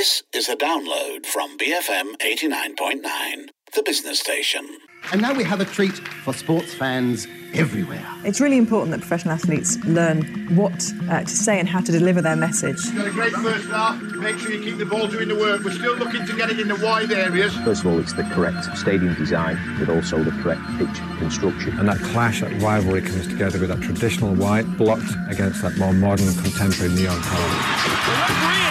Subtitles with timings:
[0.00, 4.66] This is a download from BFM 89.9, the business station.
[5.12, 5.92] And now we have a treat
[6.24, 8.06] for sports fans everywhere.
[8.24, 10.72] It's really important that professional athletes learn what
[11.10, 12.78] uh, to say and how to deliver their message.
[12.94, 14.00] Got a great first half.
[14.00, 15.62] Make sure you keep the ball doing the work.
[15.62, 17.54] We're still looking to get it in the wide areas.
[17.58, 21.78] First of all, it's the correct stadium design, but also the correct pitch construction.
[21.78, 25.92] And that clash, that rivalry comes together with that traditional white blocked against that more
[25.92, 28.69] modern contemporary neon colour.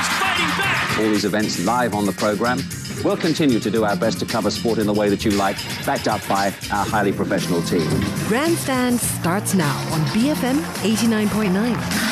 [1.00, 2.60] All these events live on the programme.
[3.06, 5.56] We'll continue to do our best to cover sport in the way that you like,
[5.86, 7.88] backed up by our highly professional team.
[8.28, 12.10] Grandstand starts now on BFM 89.9.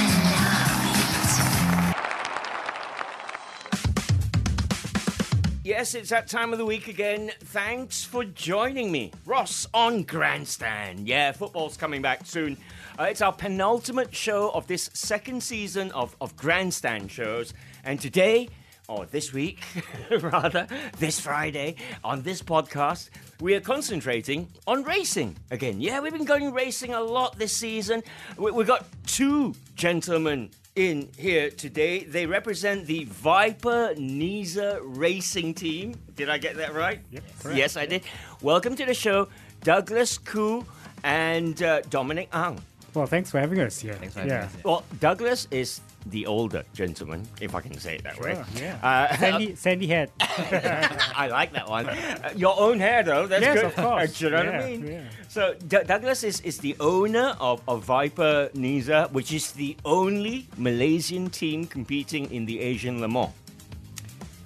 [5.66, 7.34] Yes, it's that time of the week again.
[7.42, 9.12] Thanks for joining me.
[9.26, 11.10] Ross on Grandstand.
[11.10, 12.56] Yeah, football's coming back soon.
[12.98, 17.54] Uh, it's our penultimate show of this second season of, of Grandstand shows.
[17.84, 18.48] And today,
[18.88, 19.60] or this week,
[20.22, 20.66] rather,
[20.98, 23.10] this Friday, on this podcast,
[23.42, 25.82] we are concentrating on racing again.
[25.82, 28.02] Yeah, we've been going racing a lot this season.
[28.38, 32.06] We, we've got two gentlemen in here today.
[32.06, 35.96] They represent the Viper Niza Racing Team.
[36.16, 37.02] Did I get that right?
[37.12, 37.24] Yep,
[37.56, 38.04] Yes, I did.
[38.42, 39.28] Welcome to the show,
[39.64, 40.66] Douglas Khoo
[41.04, 42.62] and uh, Dominic Ang.
[42.94, 43.96] Well, thanks for having us here.
[43.96, 44.46] Thanks for having yeah.
[44.46, 48.42] us, Well, Douglas is the older gentleman, if I can say it that way.
[48.56, 48.78] Yeah.
[48.82, 50.12] Uh, Sandy, Sandy head.
[50.20, 51.88] I like that one.
[51.90, 53.28] Uh, your own hair, though.
[53.28, 53.66] That's Yes, good.
[53.66, 54.14] of course.
[54.20, 54.88] Do you know what I mean?
[54.88, 55.02] yeah.
[55.28, 60.48] So D- Douglas is, is the owner of, of Viper Niza, which is the only
[60.58, 63.32] Malaysian team competing in the Asian Le Mans.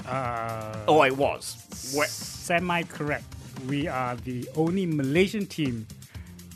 [0.08, 1.58] Uh, Oh, it was.
[2.10, 3.26] Semi correct.
[3.68, 5.86] We are the only Malaysian team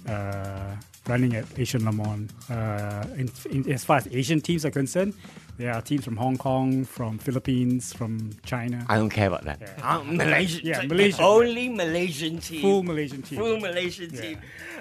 [0.09, 0.75] uh,
[1.07, 2.31] running at Asian Le Mans.
[2.49, 5.13] Uh, in, in, as far as Asian teams are concerned,
[5.57, 8.85] there are teams from Hong Kong, from Philippines, from China.
[8.89, 9.59] I don't care about that.
[9.61, 9.97] Yeah.
[9.97, 10.65] Uh, Malaysian.
[10.65, 11.27] Yeah, the Malaysian, yeah.
[11.27, 12.61] only Malaysian team.
[12.61, 13.39] Full Malaysian team.
[13.39, 14.21] Full Malaysian Yeah.
[14.21, 14.37] team.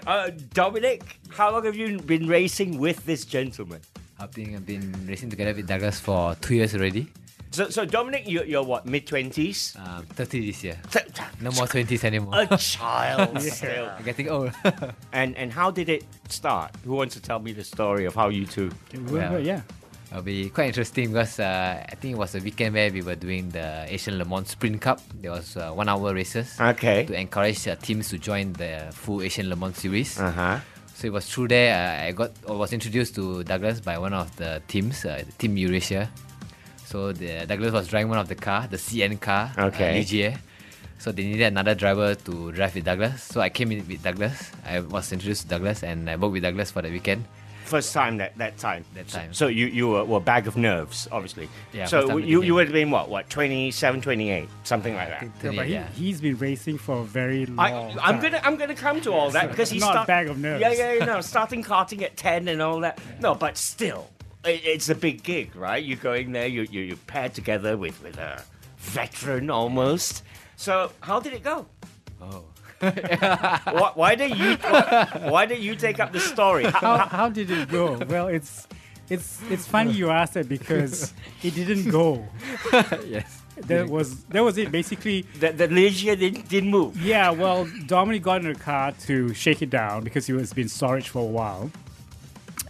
[0.07, 3.81] Uh, Dominic, how long have you been racing with this gentleman?
[4.19, 7.09] I think I've been racing together with Douglas for two years already.
[7.55, 9.79] So, so Dominic, you're, you're what, mid 20s?
[9.79, 10.77] Um, 30 this year.
[11.41, 12.33] No more 20s anymore.
[12.51, 13.91] A child still.
[13.97, 14.51] I'm getting old.
[15.13, 16.75] And and how did it start?
[16.85, 18.73] Who wants to tell me the story of how you two?
[19.09, 19.61] Well, yeah.
[20.11, 23.15] It'll be quite interesting because uh, I think it was a weekend where we were
[23.15, 25.01] doing the Asian Le Mans Sprint Cup.
[25.23, 27.05] There was uh, one hour races Okay.
[27.07, 30.19] to encourage uh, teams to join the full Asian Le Mans series.
[30.19, 30.59] Uh huh.
[30.95, 34.13] So it was through there uh, I got I was introduced to Douglas by one
[34.13, 36.11] of the teams, uh, Team Eurasia.
[36.95, 39.91] So the, Douglas was driving one of the car, the CN car, Okay.
[39.91, 40.39] uh, Ligier.
[40.99, 43.21] So they needed another driver to drive with Douglas.
[43.21, 44.53] So I came in with Douglas.
[44.65, 47.25] I was introduced to Douglas and I worked with Douglas for the weekend.
[47.65, 48.85] First time that that time.
[48.95, 49.35] That time.
[49.35, 51.49] So you you were, were a bag of nerves, obviously.
[51.73, 52.55] Yeah, So you with you him.
[52.55, 55.23] would have been what what 27, 28, something like that.
[55.43, 55.89] Yeah, but he, yeah.
[55.97, 57.99] he's been racing for a very long I, time.
[58.03, 60.39] I'm gonna I'm gonna come to all that because he's Not a start- bag of
[60.39, 60.61] nerves.
[60.61, 63.01] Yeah, yeah, yeah, no, starting karting at ten and all that.
[63.21, 64.14] No, but still, it,
[64.45, 65.83] it's a big gig, right?
[65.83, 68.43] You're going there, you you you paired together with with a
[68.79, 70.23] veteran almost.
[70.57, 71.67] So how did it go?
[72.21, 72.45] Oh.
[72.81, 76.65] why, why did you why, why did you take up the story?
[76.65, 77.99] How- how, how did it go?
[78.09, 78.67] Well, it's
[79.09, 81.13] it's it's funny you asked that because
[81.43, 82.27] it didn't go.
[83.07, 83.41] yes.
[83.69, 84.73] That was that was it.
[84.73, 87.01] Basically, the the Ligier didn't, didn't move.
[87.01, 87.31] yeah.
[87.31, 91.09] Well, Dominic got in the car to shake it down because he was been storage
[91.09, 91.71] for a while,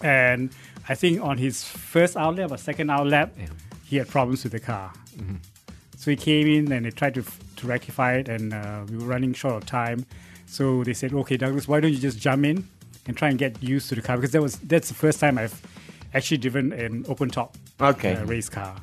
[0.03, 0.51] and
[0.89, 3.31] I think on his first outlap or second outlap,
[3.85, 4.93] he had problems with the car.
[5.97, 7.23] So he came in and they tried to
[7.57, 10.05] to rectify it, and uh, we were running short of time.
[10.47, 12.69] So they said, "Okay, Douglas, why don't you just jump in
[13.07, 15.39] and try and get used to the car?" Because that was that's the first time
[15.39, 15.61] I've
[16.13, 18.15] actually driven an open top Okay.
[18.17, 18.77] uh, race car.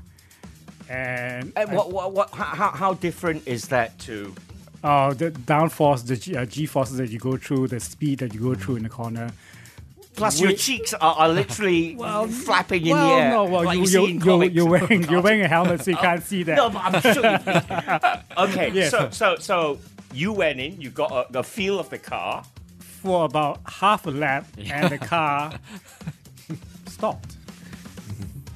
[0.90, 4.34] And And what, what, what, how, how different is that to?
[4.84, 8.34] uh, the downforce, the G, uh, G forces that you go through, the speed that
[8.34, 9.32] you go through in the corner.
[10.16, 11.96] Plus, your cheeks are, are literally
[12.46, 13.30] flapping in well, the air.
[13.32, 14.54] no, well, like you, you, you, comics.
[14.54, 16.56] you're wearing you're wearing a helmet, so you oh, can't see that.
[16.58, 18.46] No, but I'm sure.
[18.46, 18.92] You, okay, Yes.
[18.92, 19.80] so so so
[20.14, 22.44] you went in, you got a, the feel of the car.
[22.80, 25.58] For about half a lap, and the car
[26.88, 27.36] stopped.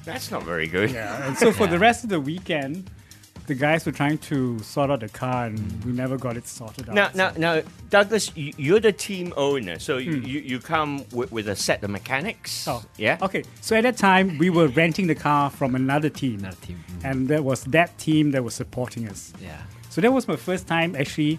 [0.04, 0.92] That's not very good.
[0.92, 2.88] Yeah, and so for the rest of the weekend,
[3.46, 6.88] the guys were trying to sort out the car, and we never got it sorted
[6.88, 6.94] out.
[6.94, 10.26] Now, so- now, now, Douglas, you- you're the team owner, so you, Hmm.
[10.26, 12.66] you, you come with, with a set of mechanics.
[12.68, 13.18] Oh, yeah.
[13.22, 16.84] Okay, so at that time we were renting the car from another team, Another team.
[16.88, 17.10] mm.
[17.10, 19.32] and that was that team that was supporting us.
[19.40, 19.56] Yeah.
[19.90, 21.38] So that was my first time actually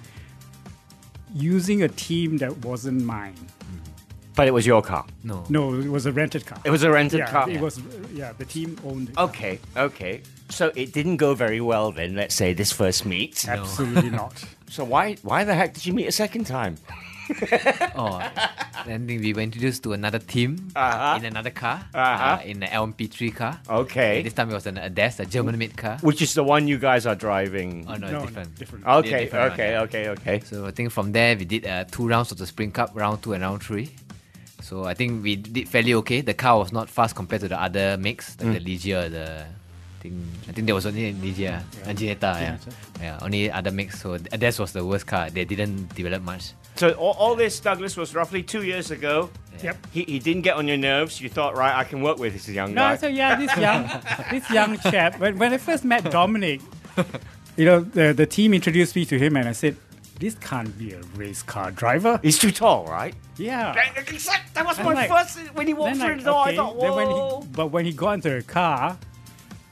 [1.33, 3.35] using a team that wasn't mine.
[4.35, 5.05] But it was your car.
[5.23, 5.43] No.
[5.49, 6.59] No, it was a rented car.
[6.63, 7.49] It was a rented yeah, car.
[7.49, 7.81] It was
[8.13, 9.17] yeah, the team owned it.
[9.17, 10.21] Okay, okay.
[10.49, 12.15] So it didn't go very well then.
[12.15, 13.47] Let's say this first meet.
[13.47, 14.43] Absolutely not.
[14.69, 16.75] So why why the heck did you meet a second time?
[17.95, 18.19] oh,
[18.85, 21.15] then we were introduced to another team Uh-huh.
[21.19, 22.23] in another car, Uh-huh.
[22.35, 23.59] uh, in the LMP3 car.
[23.69, 24.21] Okay.
[24.23, 25.97] This time it was an ADESS, a German-made car.
[26.01, 27.85] Which is the one you guys are driving?
[27.87, 28.55] Oh no, No, different.
[28.59, 28.85] different.
[28.85, 29.81] Okay, different one, okay, yeah.
[29.87, 30.39] okay, okay.
[30.43, 33.23] So I think from there we did uh, two rounds of the Sprint Cup, round
[33.23, 33.91] two and round three.
[34.61, 36.19] So I think we did fairly okay.
[36.19, 39.47] The car was not fast compared to the other makes, like the Ligier, the I
[40.01, 40.15] think
[40.47, 42.57] I think there was only Ligier, and Ginetta, yeah.
[43.01, 44.01] yeah, only other makes.
[44.01, 45.29] So ADESS was the worst car.
[45.29, 46.53] They didn't develop much.
[46.75, 49.29] So all, all this, Douglas, was roughly two years ago.
[49.63, 49.87] Yep.
[49.91, 51.19] He, he didn't get on your nerves.
[51.19, 52.91] You thought, right, I can work with this young No, guy.
[52.91, 53.89] No, so yeah, this young,
[54.31, 55.19] this young chap.
[55.19, 56.61] When, when I first met Dominic,
[57.57, 59.75] you know, the the team introduced me to him, and I said,
[60.19, 63.15] "This can't be a race car driver." He's too tall, right?
[63.37, 63.73] Yeah.
[63.73, 66.47] That, that was I'm my like- first when he walked Then through like, the door.
[66.47, 67.41] I thought, then when whoa.
[67.41, 68.97] he, but when he got into the car,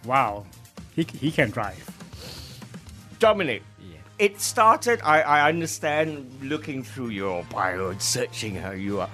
[0.06, 0.46] wow,
[0.96, 1.84] he he can drive.
[3.20, 3.64] Dominic,
[4.20, 5.02] it started.
[5.04, 9.10] I, I understand looking through your bio and searching how you are.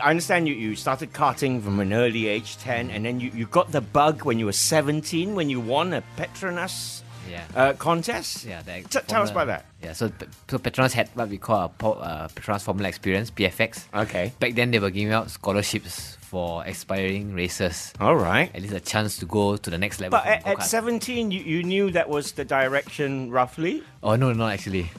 [0.00, 3.46] I understand you, you started karting from an early age, 10, and then you, you
[3.46, 7.44] got the bug when you were 17 when you won a Petronas Yeah.
[7.54, 8.44] uh, contest.
[8.44, 9.66] Yeah, the T- tell us about that.
[9.82, 10.10] Yeah, so
[10.48, 13.84] so Petronas had what we call a po- uh, Petronas Formula Experience (PFX).
[13.94, 14.32] Okay.
[14.40, 17.92] Back then, they were giving out scholarships for aspiring racers.
[18.00, 18.50] All right.
[18.54, 20.18] At least a chance to go to the next level.
[20.18, 23.82] But at, at 17, you, you knew that was the direction roughly?
[24.02, 24.90] Oh no, no, actually.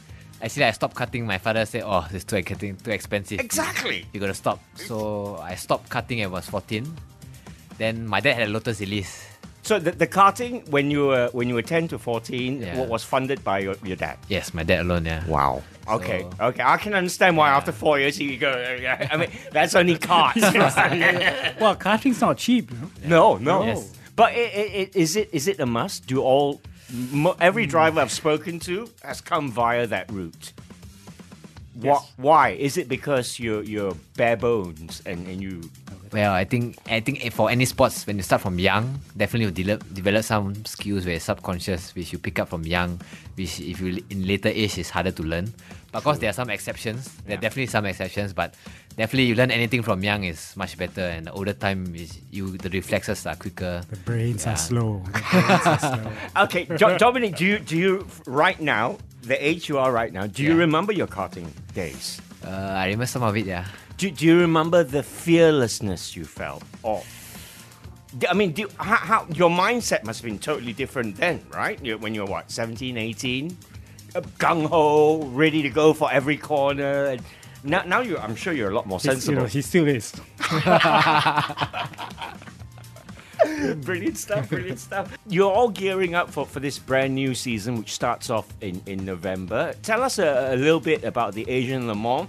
[0.42, 1.26] Actually, that I stopped karting.
[1.26, 3.40] My father said, "Oh, it's too getting too expensive.
[3.40, 4.06] Exactly.
[4.14, 6.22] You gotta stop." So I stopped karting.
[6.24, 6.86] I was 14.
[7.78, 9.26] Then my dad had a Lotus Elise.
[9.64, 12.78] So the, the karting when you were when you were 10 to 14 Yeah.
[12.80, 14.18] wa- was funded by your, your dad.
[14.28, 15.06] Yes, my dad alone.
[15.06, 15.26] Yeah.
[15.26, 15.64] Wow.
[15.88, 16.22] Okay.
[16.38, 16.64] So- okay.
[16.64, 18.52] I can understand why after four years you go.
[18.82, 20.36] yeah, I mean, that's only cars.
[21.62, 22.72] Well, karting's not cheap.
[22.72, 23.38] You know?
[23.38, 23.66] no, no.
[23.66, 23.94] Yes.
[24.16, 26.08] But i i i is it is it a must?
[26.08, 26.62] Do all
[27.40, 27.70] every mm.
[27.70, 30.54] driver I've spoken to has come via that route?
[31.76, 32.14] Wha- Yes.
[32.18, 32.50] Why?
[32.50, 35.70] Is it because you're you're bare bones and, and you
[36.14, 39.52] Well, I think I think for any sports, when you start from young, definitely you
[39.52, 43.02] develop develop some skills where subconscious, which you pick up from young,
[43.36, 45.52] which if you in later age is harder to learn.
[45.92, 47.10] But of course, there are some exceptions.
[47.26, 48.54] There are definitely some exceptions, but
[48.96, 51.02] definitely you learn anything from young is much better.
[51.02, 53.82] And the older time is you the reflexes are quicker.
[53.90, 54.54] The brains Yeah.
[54.54, 55.02] are slow.
[55.32, 56.12] Brains are slow.
[56.46, 60.28] Okay, jo- Dominic, do you do you right now the age you are right now?
[60.28, 60.66] Do you Yeah.
[60.70, 62.22] remember your karting days?
[62.46, 63.46] Uh, I remember some of it.
[63.48, 63.66] Yeah.
[63.98, 66.64] Do, do you remember the fearlessness you felt?
[66.82, 67.04] Or,
[68.18, 71.80] D- I mean, do, how, how your mindset must have been totally different then, right?
[72.00, 73.58] When you were what, 17, 18?
[74.16, 77.06] Uh, Gung ho, ready to go for every corner.
[77.06, 77.22] And
[77.64, 79.42] now, now you, I'm sure you're a lot more He's- you sensible.
[79.42, 80.14] know, he still is.
[83.84, 85.18] brilliant stuff, brilliant stuff.
[85.28, 89.06] You're all gearing up for, for this brand new season, which starts off in, in
[89.06, 89.74] November.
[89.82, 92.28] Tell us a, a little bit about the Asian Le Mans.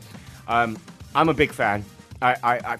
[0.48, 0.76] Um,
[1.14, 1.84] I'm a big fan.
[2.22, 2.78] I, I, I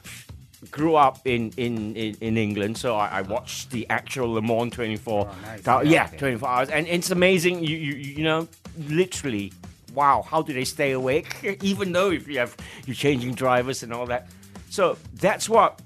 [0.71, 4.73] grew up in, in, in, in England, so I, I watched the actual Le Mans
[4.73, 5.31] 24.
[5.43, 5.63] nice.
[5.63, 6.69] thou- yeah, 24 hours.
[6.71, 7.63] And it's amazing.
[7.65, 8.49] You, you, you know,
[8.89, 9.53] literally,
[9.95, 11.59] wow, how do they stay awake?
[11.63, 14.29] Even though if you have, you're changing drivers and all that.
[14.71, 15.81] So that's what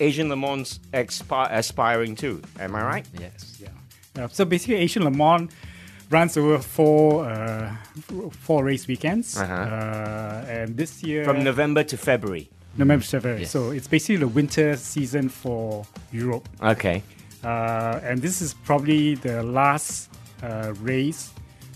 [0.00, 2.42] Asian Le Mans expi- aspiring to.
[2.58, 3.06] Am I right?
[3.18, 3.58] Yes.
[3.60, 3.68] Yeah.
[4.16, 5.50] Yeah, so basically, Asian Le Mans
[6.10, 7.74] runs over four uh,
[8.30, 9.52] four race weekends, Uh-huh.
[9.52, 12.48] uh, and this year From November to February.
[12.76, 13.40] November to February.
[13.42, 13.50] Yes.
[13.50, 17.02] So it's basically the winter season for Europe, Okay.
[17.44, 20.10] uh, and this is probably the last
[20.42, 21.30] uh, race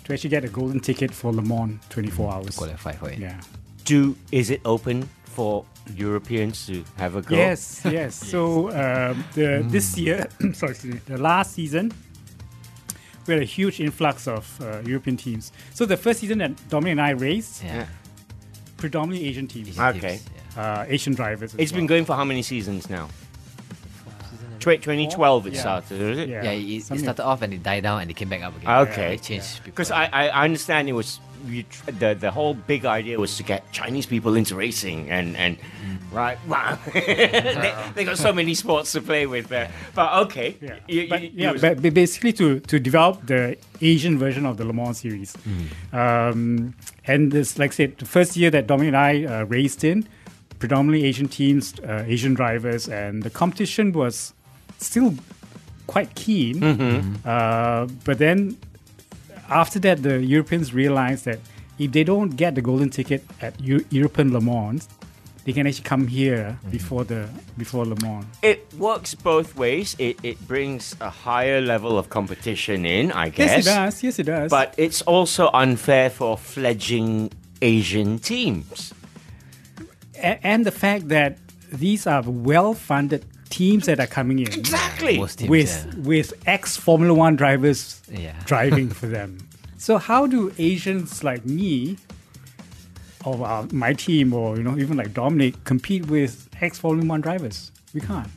[0.04, 2.56] to actually get a golden ticket for Le Mans 24 hours.
[2.56, 3.18] Qualify for it.
[3.18, 3.40] Yeah.
[3.84, 5.64] Do is it open for
[5.96, 7.36] Europeans to have a go?
[7.36, 8.14] Yes, yes.
[8.32, 10.74] So um, the this year, sorry,
[11.06, 11.92] the last season,
[13.28, 15.52] we had a huge influx of uh, European teams.
[15.74, 17.86] So the first season that Dominic and I raced, Yeah.
[18.78, 20.00] predominantly Asian teams, Asian Okay.
[20.00, 20.24] teams,
[20.56, 20.62] yeah.
[20.80, 21.54] uh, Asian drivers.
[21.54, 23.08] as It's been going for how many seasons now?
[24.58, 25.60] Tw- 2012 it Yeah.
[25.60, 26.28] started, is it?
[26.28, 26.42] Yeah.
[26.42, 28.70] Yeah, it, it started off and it died down and it came back up again.
[28.88, 29.20] Okay.
[29.64, 33.42] Because I, I I understand it was you, the the whole big idea was to
[33.42, 35.56] get Chinese people into racing and and
[36.12, 36.78] right wow.
[36.94, 39.70] They, they got so many sports to play with there.
[39.94, 44.18] But okay, Yeah, You- but, you yeah, was- but basically to, to develop the Asian
[44.18, 45.34] version of the Le Mans series.
[45.92, 46.74] Um,
[47.06, 50.06] and this, like I said, the first year that Dominic and I uh, raced in,
[50.58, 54.34] predominantly Asian teams, uh, Asian drivers, and the competition was
[54.78, 55.14] still
[55.86, 56.62] quite keen.
[57.24, 58.56] Uh, but then
[59.48, 61.40] after that, the Europeans realized that
[61.78, 64.88] if they don't get the golden ticket at Eu- European Le Mans,
[65.44, 66.70] they can actually come here mm-hmm.
[66.70, 68.26] before the before Le Mans.
[68.42, 69.96] It works both ways.
[69.98, 73.50] It, it brings a higher level of competition in, I guess.
[73.50, 74.02] Yes, it does.
[74.02, 74.50] Yes, it does.
[74.50, 77.30] But it's also unfair for fledgling
[77.62, 78.92] Asian teams.
[80.16, 81.38] A- and the fact that
[81.72, 85.18] these are well-funded teams that are coming in Exactly.
[85.18, 86.00] Most teams, with yeah.
[86.02, 88.34] with ex Formula One drivers Yeah.
[88.44, 89.38] driving for them.
[89.76, 91.96] So how do Asians like me,
[93.24, 97.20] or uh, my team, or you know even like Dominic, compete with ex Formula One
[97.20, 97.70] drivers?
[97.94, 98.28] We can't,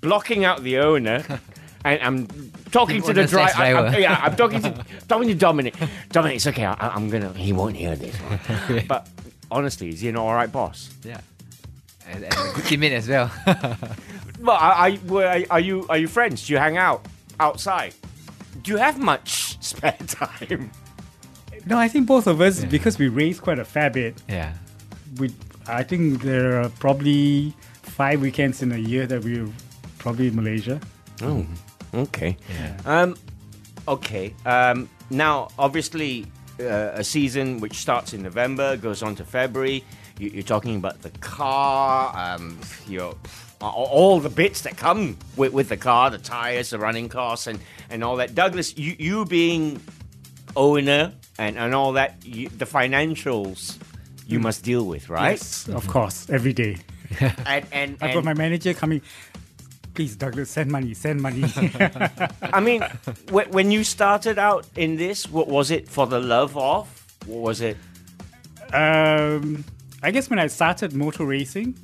[0.00, 1.24] blocking out the owner.
[1.84, 2.26] And I'm
[2.72, 3.62] talking to the driver.
[3.62, 4.00] ex-driver.
[4.00, 5.74] Yeah, I'm talking to talking to Dominic.
[6.10, 6.64] Dominic, it's okay.
[6.64, 7.32] I, I'm gonna.
[7.34, 8.16] He won't hear this.
[8.16, 8.84] one.
[8.88, 9.08] But
[9.48, 10.90] honestly, is he an all right boss?
[11.04, 11.20] Yeah.
[12.08, 13.30] And, and a good teammate as well.
[14.40, 16.46] Well, are, are, were- are you are you friends?
[16.48, 17.06] Do you hang out
[17.38, 17.94] outside?
[18.62, 20.70] Do you have much spare time?
[21.64, 24.20] No, I think both of us because we race quite a fair bit.
[24.28, 24.52] yeah.
[25.18, 25.30] we
[25.68, 29.48] I think there are probably five weekends in a year that we're
[29.98, 30.80] probably Malaysia.
[31.22, 31.46] Oh,
[31.94, 32.36] okay.
[32.86, 33.16] Um,
[33.86, 34.34] okay.
[34.46, 36.26] Um, now, obviously,
[36.60, 39.84] uh, a season which starts in November goes on to February.
[40.18, 43.14] You, you're talking about the car, um, your
[43.60, 47.58] all- the bits that come with, with the car, the tires, the running costs, and,
[47.90, 48.34] and all that.
[48.34, 49.80] Douglas, you, you being
[50.56, 53.76] owner and, and all that, you, the financials
[54.26, 55.32] you must deal with, right?
[55.32, 56.76] Yes, of course, every day.
[57.46, 59.00] And, and, I've got my manager coming.
[59.98, 61.42] Please, Douglas, send money, send money.
[62.52, 62.82] I mean,
[63.32, 66.86] wh- when you started out in this, what was it for the love of?
[67.26, 67.76] What was it?
[68.72, 69.64] um,
[70.00, 71.76] I guess when I started motor racing,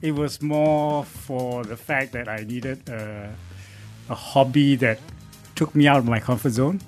[0.00, 3.30] it was more for the fact that I needed a,
[4.08, 4.98] a hobby that
[5.54, 6.80] took me out of my comfort zone,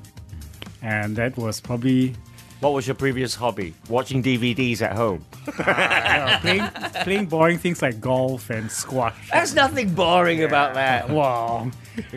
[0.81, 2.15] and that was probably
[2.65, 3.75] What was your previous hobby?
[3.91, 5.23] Watching DVDs at home.
[5.59, 6.67] uh, playing
[7.05, 9.15] playing boring things like golf and squash.
[9.31, 11.11] There's nothing boring about that.
[11.11, 11.71] Wow.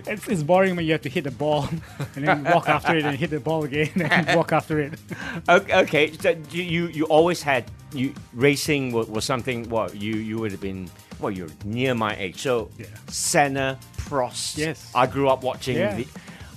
[0.08, 1.68] It's, it's boring when you have to hit the ball
[2.16, 4.94] and then walk after it and hit the ball again and walk after it.
[5.50, 6.12] Okay, okay.
[6.14, 9.68] So you, you you always had you racing was, was something.
[9.70, 10.90] What you you would have been.
[11.20, 12.38] Well, you're near my age.
[12.40, 12.86] So Yeah.
[13.10, 14.56] Senna, Prost.
[14.58, 14.90] Yes.
[14.96, 15.96] I grew up watching Yeah.
[15.96, 16.08] the.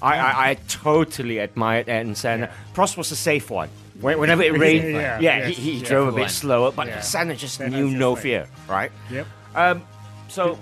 [0.02, 2.50] I, I, I totally admired Ayrton Senna.
[2.74, 3.68] Prost was a safe one.
[4.00, 5.88] Whenever it rained, Yeah, yeah, yes, he, he yeah.
[5.88, 7.00] drove a bit slower, but Yeah.
[7.00, 8.90] Senna just Senna's knew just no like- fear, right?
[9.10, 9.26] Yep.
[9.54, 9.82] Um,
[10.28, 10.58] so,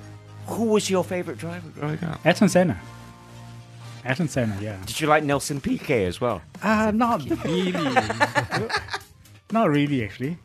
[0.46, 2.20] who was your favorite driver growing up?
[2.26, 2.80] Ayrton Senna.
[4.04, 4.76] Ayrton Senna, yeah.
[4.86, 6.40] Did you like Nelson Piquet as well?
[6.62, 7.72] Uh, not really.
[9.52, 10.38] not really, actually.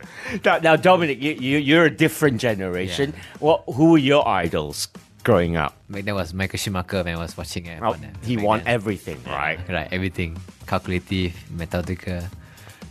[0.44, 3.14] Now, now Dominic, you, you, you're a different generation.
[3.40, 3.64] What?
[3.74, 4.88] Who were your idols
[5.24, 5.75] growing up?
[5.89, 7.82] Back then was Michael Schumacher when I was watching it.
[7.82, 9.60] Well, he won everything, right?
[9.70, 10.38] Right, everything.
[10.68, 12.22] Calculative, methodical.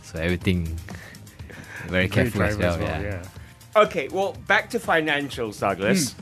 [0.03, 0.65] So everything
[1.87, 3.01] very Great careful as driver well.
[3.01, 3.23] yeah.
[3.75, 6.13] Okay, well, back to financials, Douglas.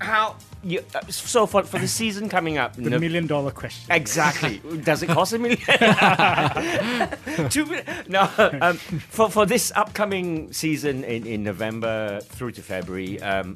[0.00, 0.82] How you?
[0.94, 3.90] Uh, so for for the season coming up, The no- million dollar question.
[3.94, 4.60] Exactly.
[4.84, 5.58] Does it cost a million?
[7.50, 7.84] Two million?
[8.08, 8.28] No.
[8.60, 13.54] Um, for for this upcoming season in, in November through to February, um,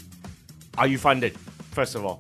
[0.79, 1.37] are you funded?
[1.71, 2.19] First of all,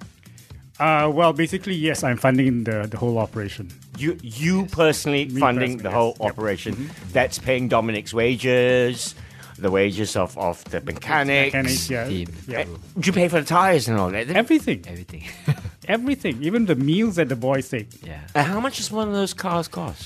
[0.80, 3.68] Uh, well, basically, yes, I'm funding the, the whole operation.
[3.98, 6.20] you you personally Me funding personally, the whole yes.
[6.20, 6.30] Yep.
[6.32, 6.40] Mm-hmm.
[6.40, 6.90] operation.
[7.12, 9.14] That's paying Dominic's wages,
[9.58, 11.52] the wages of, of the mechanics.
[11.52, 12.08] Mechanics, yeah.
[12.08, 12.28] Team.
[12.48, 12.60] yeah.
[12.60, 12.64] Uh,
[12.98, 14.30] Do you pay for the tires and all that?
[14.30, 14.80] Everything.
[14.88, 15.24] Everything.
[15.86, 16.42] Everything.
[16.42, 17.88] Even the meals that the boys take.
[18.06, 18.20] yeah.
[18.34, 20.02] Uh, how much does one of those cars cost?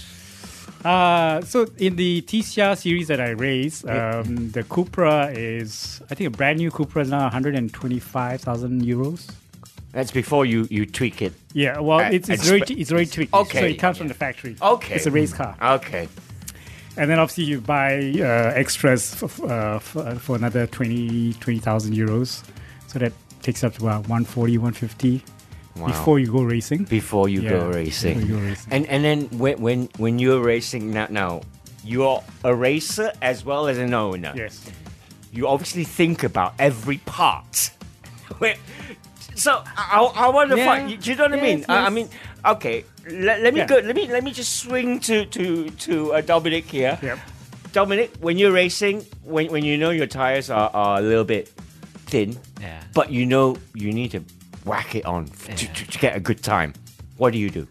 [0.84, 6.28] Uh, so in the TCR series that I race, um, the Cupra is, I think
[6.28, 9.30] a brand new Cupra is now 125,000 euros.
[9.92, 11.32] That's before you, you tweak it.
[11.52, 13.32] Yeah, well, Uh, it's, it's, very, it's very tweaked.
[13.32, 13.60] Okay.
[13.60, 14.56] So it comes from the factory.
[14.60, 14.94] Okay.
[14.96, 15.56] It's a race car.
[15.62, 16.08] Okay.
[16.96, 21.94] And then obviously you buy uh, extras f- uh, f- uh, for another 20 20,000
[21.94, 22.42] euros.
[22.88, 23.12] So that
[23.42, 25.22] takes up to about 140, 150
[25.76, 25.86] Wow.
[25.88, 26.84] before you go racing.
[26.84, 28.18] Before you go racing.
[28.20, 28.72] before you go racing.
[28.72, 31.40] And and then when when when you're racing now now
[31.84, 34.32] you're a racer as well as an owner.
[34.36, 34.60] Yes.
[35.32, 37.70] You obviously think about every part.
[39.36, 40.64] So I, I want to Yeah.
[40.66, 41.00] find.
[41.02, 41.58] Do you know what I mean?
[41.58, 42.08] Yes, I, I mean,
[42.46, 42.84] okay.
[43.10, 43.66] Let, let me Yeah.
[43.66, 43.76] go.
[43.82, 46.98] Let me let me just swing to to to uh, Dominic here.
[47.02, 47.18] Yep.
[47.72, 51.48] Dominic, when you're racing, when when you know your tires are, are a little bit
[52.06, 52.80] thin, Yeah.
[52.94, 54.22] but you know you need to
[54.64, 56.74] whack it on f- to, to, to get a good time.
[57.16, 57.66] What do you do?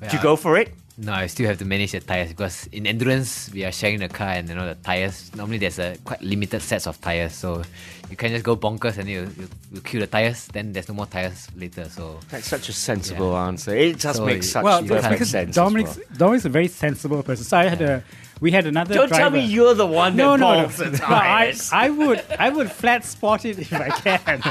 [0.00, 0.72] Well, do you go for it?
[0.96, 4.08] No, I still have to manage the tires because in endurance we are sharing the
[4.08, 5.34] car and you know the tires.
[5.34, 7.64] Normally there's a quite limited sets of tires, so
[8.08, 10.46] you can just go bonkers and you you, you kill the tires.
[10.52, 11.86] Then there's no more tires later.
[11.88, 13.74] So That's such a sensible answer.
[13.74, 15.56] It just So makes such well, perfect sense.
[15.56, 16.06] Dominic's, well.
[16.16, 17.44] Dominic's a very sensible person.
[17.44, 18.04] So I had a,
[18.40, 19.22] we had another Don't driver.
[19.22, 20.62] tell me you're the one no, no, no.
[20.62, 21.54] balls the No, I.
[21.72, 24.42] I would, I would flat spot it if I can,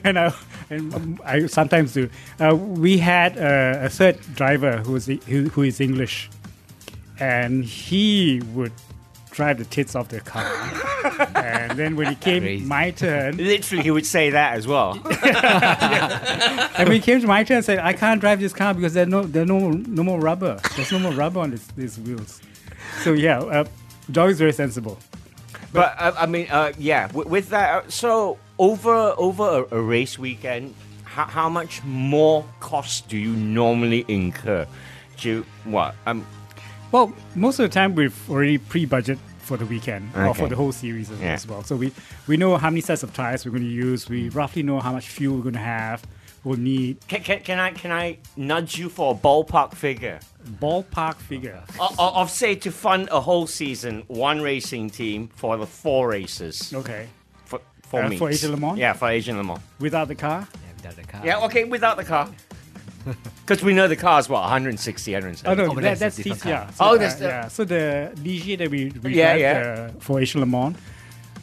[0.04, 0.34] and I,
[0.70, 2.10] and um, I sometimes do.
[2.40, 6.30] Uh, we had a, a third driver who was who, who is English,
[7.18, 8.72] and he would
[9.34, 10.44] drive the tits off the car.
[11.34, 12.64] and then when it came Crazy.
[12.64, 14.92] my turn, Literally, he would say that as well.
[16.78, 18.94] and when it came to my turn, I said, I can't drive this car because
[18.94, 20.60] there's no, there's no, no more rubber.
[20.76, 22.40] There's no more rubber on this, these wheels.
[23.02, 23.64] So yeah, uh,
[24.10, 24.98] dog is very sensible.
[25.72, 27.10] But uh, I mean, uh, yeah.
[27.12, 30.74] With, with that, uh, so over over a, a race weekend,
[31.04, 34.66] how, how much more cost do you normally incur?
[35.18, 35.94] Do you, what?
[36.06, 36.24] Um,
[36.92, 40.72] Well, most of the time we've already pre-budget for the weekend or for the whole
[40.72, 41.34] series as, Yeah.
[41.34, 41.62] as well.
[41.62, 41.92] So we,
[42.26, 44.08] we know how many sets of tires we're going to use.
[44.08, 46.02] We roughly know how much fuel we're going to have.
[46.44, 50.20] We'll need can, can, can I can I nudge you for a ballpark figure
[50.60, 51.62] ballpark figure.
[51.80, 56.08] of, of, of say to fund a whole season, one racing team for the four
[56.08, 57.08] races Okay,
[57.46, 58.78] for for Uh, me for Asian Le Mans?
[58.78, 59.60] Yeah, for Asian Le Mans.
[59.80, 60.46] without the car.
[60.52, 61.20] yeah, without the car.
[61.24, 62.28] Yeah, okay, without the car.
[63.46, 65.46] Because we know the car's what 160, 170.
[65.50, 66.64] Oh no, Oh, but that, that's that's a different TCR.
[66.64, 66.72] car.
[66.72, 67.48] So, Oh, uh, that's the- yeah.
[67.48, 69.90] So the Ligier that we, we Yeah, have, yeah.
[69.96, 70.74] uh, for Asian Le Mans.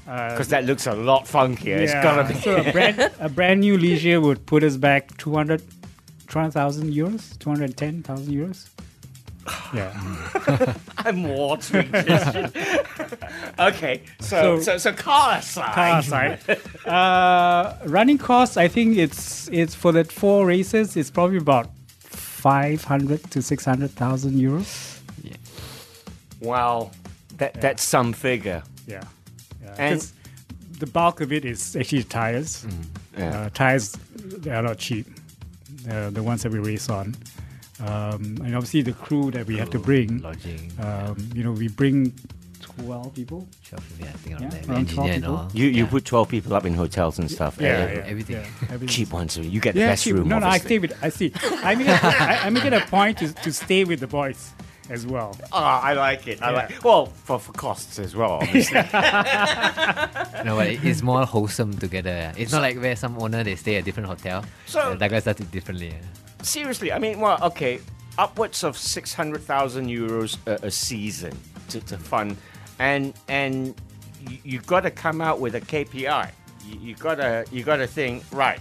[0.07, 1.77] Uh, Because that looks a lot funkier.
[1.77, 2.39] It's gotta be.
[2.39, 5.61] So a brand, a brand new Ligier would put us back 200
[6.27, 8.69] 200,000 euros, 210,000 euros.
[9.73, 9.91] Yeah.
[10.99, 11.91] I'm watering.
[13.59, 15.73] Okay, so, so So- so car aside.
[15.73, 16.39] Car aside.
[16.85, 23.29] uh, running costs, I think it's it's for the four races, it's probably about 500
[23.31, 24.99] to 600,000 euros.
[25.23, 25.35] Yeah.
[26.39, 26.91] Wow,
[27.37, 28.63] that that's some figure.
[28.87, 29.03] Yeah.
[29.77, 29.85] Yeah.
[29.85, 30.13] And- 'Cause
[30.79, 32.65] the bulk of it is actually tires.
[33.17, 33.29] Yeah.
[33.41, 35.05] Uh, tires, they are not cheap.
[35.89, 37.15] Uh, the ones that we race on.
[37.79, 40.21] Um, and obviously the crew that we have to bring.
[40.21, 40.71] lodging.
[40.79, 42.13] Um, you know, we bring
[42.61, 43.47] 12 people.
[43.67, 44.69] 12, yeah, I think Yeah, around that.
[44.69, 45.49] around 12 people.
[45.53, 45.89] You you yeah.
[45.89, 47.57] put twelve people up in hotels and stuff.
[47.59, 47.93] Yeah, eh?
[47.95, 48.35] yeah, everything.
[48.37, 48.87] yeah, everything.
[48.87, 49.33] Cheap ones.
[49.33, 50.13] so You get the best cheap.
[50.15, 50.27] room.
[50.29, 50.67] No, no, I obviously.
[50.67, 50.93] stay with.
[51.03, 51.33] I see.
[51.63, 54.51] I make it, I, I make it a point to, to stay with the boys
[54.91, 55.35] as well.
[55.51, 56.41] Ah, I like it.
[56.41, 56.55] I Yeah.
[56.57, 56.83] like.
[56.83, 58.33] Well, for for costs as well.
[58.43, 58.77] Obviously.
[60.45, 62.33] No, but it- it's more wholesome together.
[62.37, 64.43] It's not like where some owner they stay at different hotel.
[64.65, 65.89] So- uh, Douglas does it differently.
[65.89, 66.01] yeah.
[66.43, 67.79] Seriously, I mean, well, okay,
[68.17, 71.37] upwards of six hundred thousand euros a, a season
[71.69, 72.35] to, to fund,
[72.79, 73.75] and and
[74.27, 76.31] you, you got to come out with a KPI.
[76.67, 78.59] You, you gotta you gotta think right.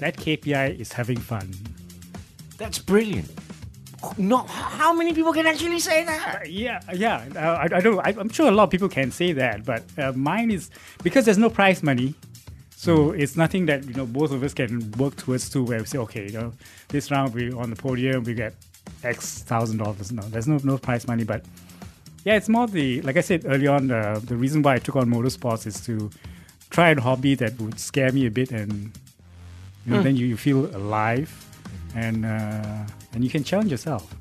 [0.00, 1.54] That KPI is having fun.
[2.58, 3.30] That's brilliant.
[4.18, 6.50] Not how many people can actually say that?
[6.50, 7.24] Yeah, yeah.
[7.34, 7.98] Uh, I, I don't.
[8.00, 10.70] I, I'm sure a lot of people can say that, but uh, mine is
[11.02, 12.14] because there's no prize money.
[12.74, 15.86] So it's nothing that you know both of us can work towards to where we
[15.86, 16.52] say, okay, you know,
[16.88, 18.54] this round we on the podium we get
[19.04, 20.10] X thousand dollars.
[20.10, 21.44] No, there's no no prize money, but
[22.24, 23.90] yeah, it's more the like I said early on.
[23.90, 26.10] Uh, the reason why I took on motorsports is to
[26.70, 28.90] try a hobby that would scare me a bit, and
[29.86, 31.30] you know, then you, you feel alive,
[31.94, 34.14] and uh, and you can challenge yourself.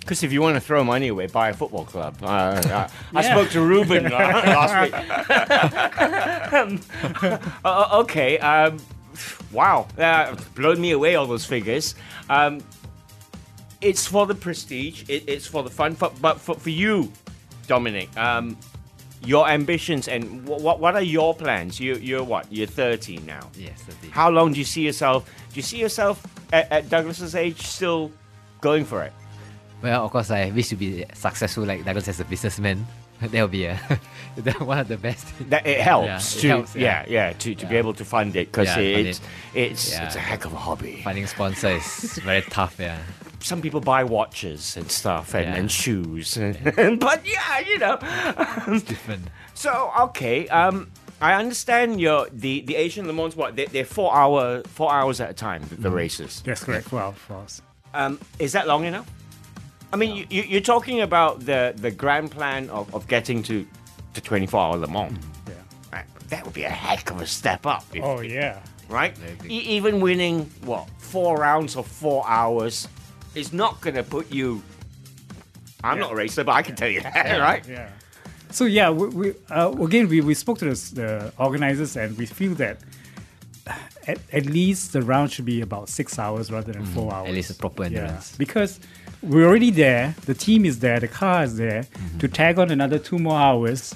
[0.00, 2.16] Because if you want to throw money away, buy a football club.
[2.22, 3.30] Uh, uh, I Yeah.
[3.34, 4.94] spoke to Ruben last week.
[6.50, 6.80] Um,
[7.64, 8.38] uh, okay.
[8.38, 8.78] Um,
[9.52, 9.86] wow.
[9.98, 11.94] Uh, blown me away, all those figures.
[12.30, 12.62] Um,
[13.82, 15.04] it's for the prestige.
[15.10, 15.94] It, it's for the fun.
[15.94, 17.12] For, but for, for you,
[17.66, 18.56] Dominic, um,
[19.24, 21.78] your ambitions and what, what what are your plans?
[21.78, 22.50] You you're what?
[22.50, 23.50] You're 30 now.
[23.58, 24.08] Yes, 30.
[24.10, 25.28] How long do you see yourself?
[25.52, 28.10] Do you see yourself at, at Douglas's age still
[28.60, 29.12] going for it?
[29.82, 32.86] Well, of course, I wish to be successful like Douglas as a businessman.
[33.20, 33.74] That will be a,
[34.60, 35.26] one of the best.
[35.50, 37.04] That it helps Yeah, it to helps, yeah.
[37.08, 37.28] yeah.
[37.28, 39.24] yeah to, to be able to fund it because Yeah, it's it.
[39.72, 40.06] it's Yeah.
[40.06, 41.00] it's a heck of a hobby.
[41.02, 42.76] Finding sponsors is very tough.
[42.78, 42.96] Yeah.
[43.40, 45.54] Some people buy watches and stuff and, Yeah.
[45.56, 47.98] and shoes, but yeah, you know.
[48.68, 49.24] It's different.
[49.54, 50.88] So okay, um,
[51.20, 53.34] I understand your the the Asian Le Mans.
[53.36, 55.62] What they, they're four hour four hours at a time.
[55.68, 55.94] The, Mm-hmm.
[55.94, 56.42] races.
[56.44, 56.92] That's correct.
[56.92, 57.60] Well, for us.
[57.94, 59.10] Um, is that long enough?
[59.92, 63.66] I mean, you, you, you're talking about the the grand plan of, of getting to
[64.14, 65.18] to 24 hour Le Mans.
[65.48, 65.54] Yeah.
[65.92, 67.84] Right, That would be a heck of a step up.
[67.94, 68.60] if- Oh yeah.
[68.88, 69.16] right?
[69.46, 72.86] E- even winning what four rounds of four hours
[73.34, 74.62] is not going to put you.
[75.82, 76.04] I'm Yeah.
[76.04, 77.66] not a racer, but I can tell you that, right?
[77.68, 77.88] Yeah.
[78.50, 82.26] So yeah, we, we uh, again we, we spoke to the, the organizers and we
[82.26, 82.78] feel that
[84.06, 87.24] at, at least the round should be about six hours rather than four hours.
[87.24, 87.28] Mm-hmm.
[87.28, 87.94] At least a proper endurance.
[87.94, 88.36] Yeah, endurance.
[88.36, 88.80] because
[89.22, 90.14] we're already there.
[90.24, 90.98] The team is there.
[91.00, 91.82] The car is there.
[91.82, 92.18] Mm-hmm.
[92.18, 93.94] To tag on another two more hours,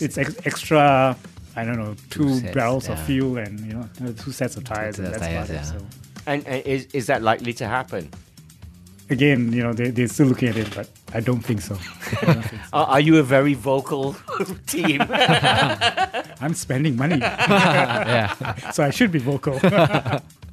[0.00, 1.16] it's ex- extra.
[1.56, 4.96] I don't know, two, sets, barrels of fuel and you know two sets of tires.
[4.96, 5.52] sets and that's tires, about it.
[5.52, 5.62] yeah.
[5.62, 5.86] So
[6.26, 8.10] And, and is, is that likely to happen?
[9.10, 11.74] Again, you know, they they're still looking at it, but I don't think so.
[12.22, 12.68] Don't think so.
[12.72, 14.16] Are, are you a very vocal
[14.66, 15.00] team?
[16.40, 18.70] I'm spending money, yeah.
[18.70, 19.60] so I should be vocal.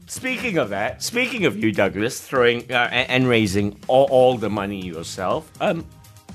[0.07, 4.49] speaking of that, speaking of you, Douglas, throwing uh, and, and raising all, all the
[4.49, 5.83] money yourself, um,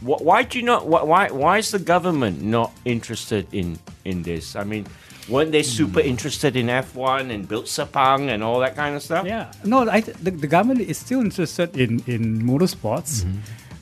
[0.00, 0.82] wh- why do you not?
[0.82, 4.56] Wh- why why is the government not interested in in this?
[4.56, 4.86] I mean,
[5.28, 9.26] weren't they super interested in F1 and built Sepang and all that kind of stuff?
[9.26, 13.24] Yeah, no, I th- the, the government is still interested in in motorsports,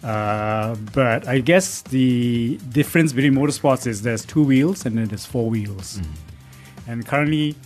[0.03, 5.27] uh, but I guess the difference between motorsports is there's two wheels and then there's
[5.27, 6.01] four wheels,
[6.87, 7.57] and currently.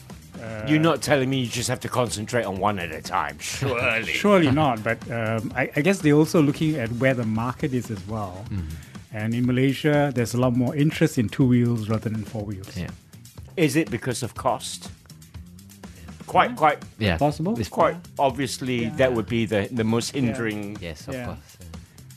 [0.41, 3.37] Uh, You're not telling me you just have to concentrate on one at a time,
[3.41, 4.05] surely.
[4.12, 7.91] Surely not, but um, I, I guess they're also looking at where the market is
[7.91, 8.45] as well.
[9.12, 12.77] And in Malaysia, there's a lot more interest in two wheels rather than four wheels.
[12.77, 12.91] Yeah.
[13.59, 14.88] Is it because of cost?
[16.27, 17.16] Quite, quite, Yeah.
[17.18, 17.53] Possible?
[17.53, 18.97] It's- quite obviously, Yeah.
[18.97, 20.77] that would be the, the most hindering.
[20.81, 21.27] Yes, of Yeah.
[21.27, 21.59] course.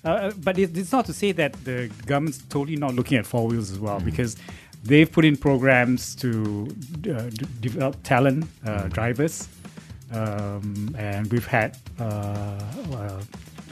[0.04, 3.47] Uh, but it, it's not to say that the government's totally not looking at four
[3.47, 4.36] wheels as well, because
[4.84, 6.32] they've put in programs to
[7.10, 9.47] uh, d- develop talent uh, drivers,
[10.12, 12.04] um, and we've had uh,
[12.93, 13.19] a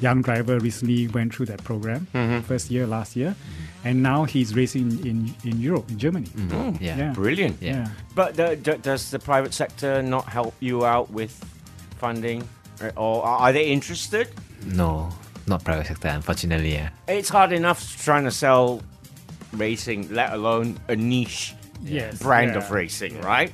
[0.01, 2.41] young driver recently went through that program mm-hmm.
[2.41, 3.35] first year last year,
[3.83, 6.27] and now he's racing in in Europe, in Germany.
[6.27, 6.55] Mm-hmm.
[6.55, 6.97] Oh, yeah.
[6.97, 7.13] Yeah.
[7.13, 7.57] Brilliant.
[7.62, 7.71] Yeah.
[7.71, 7.88] Yeah.
[8.15, 11.33] But the, d- does the private sector not help you out with
[11.99, 12.43] funding?
[12.81, 14.27] Uh, or- Or are they interested?
[14.65, 15.09] No,
[15.47, 16.73] not private sector, unfortunately.
[16.73, 16.89] Yeah.
[17.07, 18.81] It's hard enough trying to sell
[19.53, 23.25] racing, let alone a niche Yes, brand yeah, of racing, yeah.
[23.25, 23.51] right?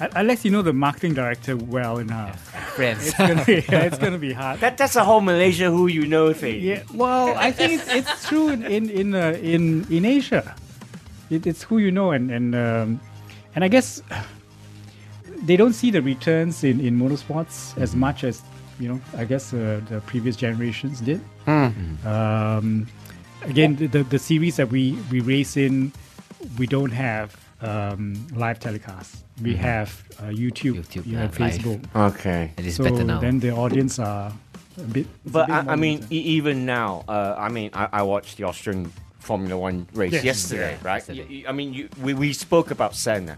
[0.00, 2.40] I- Unless you know the marketing director well enough,
[2.74, 3.08] Friends.
[3.08, 4.60] it's gonna be it's gonna be hard.
[4.60, 6.60] That that's a whole Malaysia who you know thing.
[6.62, 10.54] Yeah, well, I think it's, it's true in in in, uh, in, in Asia.
[11.28, 13.00] It, it's who you know, and and um,
[13.54, 14.02] and I guess
[15.44, 18.42] they don't see the returns in, in motorsports as much as
[18.80, 19.00] you know.
[19.16, 21.20] I guess uh, the previous generations did.
[21.46, 22.86] Um,
[23.42, 25.92] again, the, the the series that we we race in,
[26.58, 29.16] we don't have um, live telecasts.
[29.42, 31.52] We have uh, YouTube, YouTube, you yeah, have live.
[31.52, 31.84] Facebook.
[32.14, 32.52] Okay.
[32.56, 33.20] It is so better now.
[33.20, 34.32] then the audience are
[34.78, 35.06] a bit.
[35.24, 38.02] it's a But bit I, I mean, e- even now, uh, I mean, I, I
[38.02, 40.24] watched the Austrian Formula One race Yes.
[40.24, 40.96] yesterday, Yeah, right?
[40.96, 41.26] yesterday.
[41.28, 43.36] Y- y- I mean, you, we, we spoke about Senna.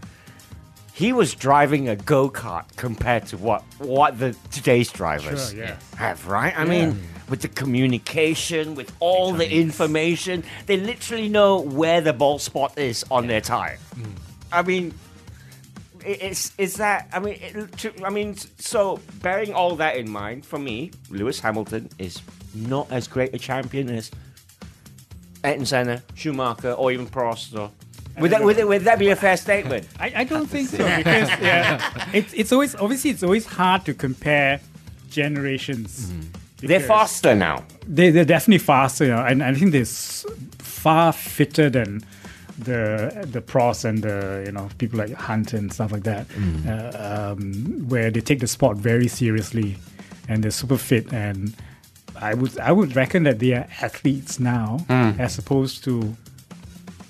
[0.93, 5.77] He was driving a go kart compared to what what the today's drivers Sure, yeah.
[5.97, 6.53] have, right?
[6.57, 6.99] I mean,
[7.33, 13.03] with the communication, with all the information, they literally know where the ball spot is
[13.09, 13.79] on their tire.
[13.95, 14.05] Mm.
[14.51, 14.93] I mean,
[16.05, 20.07] i- it's is that I mean it, to, I mean so bearing all that in
[20.11, 22.21] mind for me Lewis Hamilton is
[22.53, 24.11] not as great a champion as
[25.43, 27.71] Ayrton Senna Schumacher or even Prost or
[28.19, 29.87] would that, would, would that be a fair statement?
[29.99, 33.95] I, I don't think so because yeah, it's it's always obviously it's always hard to
[33.95, 34.59] compare
[35.09, 36.11] generations.
[36.11, 36.25] Mm.
[36.67, 37.63] They're because faster now.
[37.87, 39.85] They they're definitely faster, you know, and I think they're
[40.59, 42.03] far fitter than
[42.59, 46.25] the the pros and the you know people like Hunt and stuff like that,
[46.67, 49.77] uh, um, where they take the sport very seriously,
[50.29, 51.11] and they're super fit.
[51.13, 51.53] And.
[52.15, 54.85] I would I would reckon that they are athletes now
[55.19, 56.15] as opposed to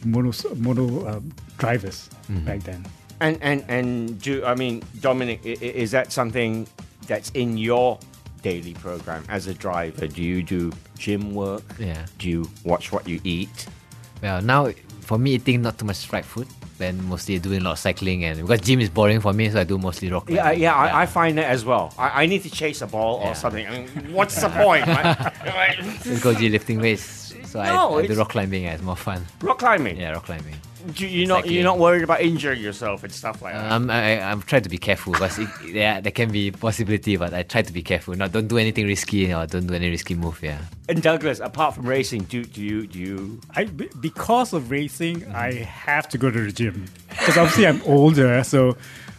[0.06, 1.20] mono mono uh,
[1.58, 2.10] drivers
[2.46, 2.86] back then.
[3.20, 6.68] and and and do I mean Dominic i- i- is that something
[7.08, 8.00] that's in your
[8.43, 10.06] daily program as a driver?
[10.08, 11.63] Do you do gym work?
[11.79, 12.06] Yeah.
[12.19, 13.65] Do you watch what you eat?
[14.21, 14.69] Well, now
[15.01, 16.47] for me, eating not too much fried food.
[16.77, 19.60] Then mostly doing a lot of cycling and because gym is boring for me, so
[19.60, 20.62] I do mostly rock Yeah, climbing.
[20.62, 21.93] yeah, I, I find that as well.
[21.97, 23.65] I, I need to chase a ball or something.
[23.67, 24.86] I mean, what's the point?
[26.03, 27.34] Just go gym lifting weights.
[27.45, 28.63] So No, I, I do rock climbing.
[28.63, 29.23] Yeah, it's more fun.
[29.41, 29.97] Rock climbing.
[29.97, 30.56] Yeah, rock climbing.
[30.96, 31.54] Do you not Cycling.
[31.56, 33.72] you're not worried about injuring yourself and stuff like that?
[33.72, 37.15] Um, I, I- I'm trying to be careful because it, yeah, there can be possibility,
[37.15, 38.15] but I try to be careful.
[38.15, 40.39] Not don't do anything risky or don't do any risky move.
[40.43, 40.60] Yeah.
[40.89, 43.41] and Douglas, apart from racing, do do you do you?
[43.56, 48.43] I, because of racing, I have to go to the gym because obviously I'm older,
[48.43, 48.76] so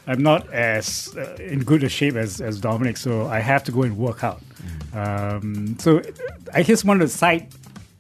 [0.07, 2.99] I'm not as uh, in good a shape as, as Dominic.
[2.99, 4.43] So I have to go and work out.
[4.93, 6.03] Um, so
[6.53, 7.49] I guess one of the side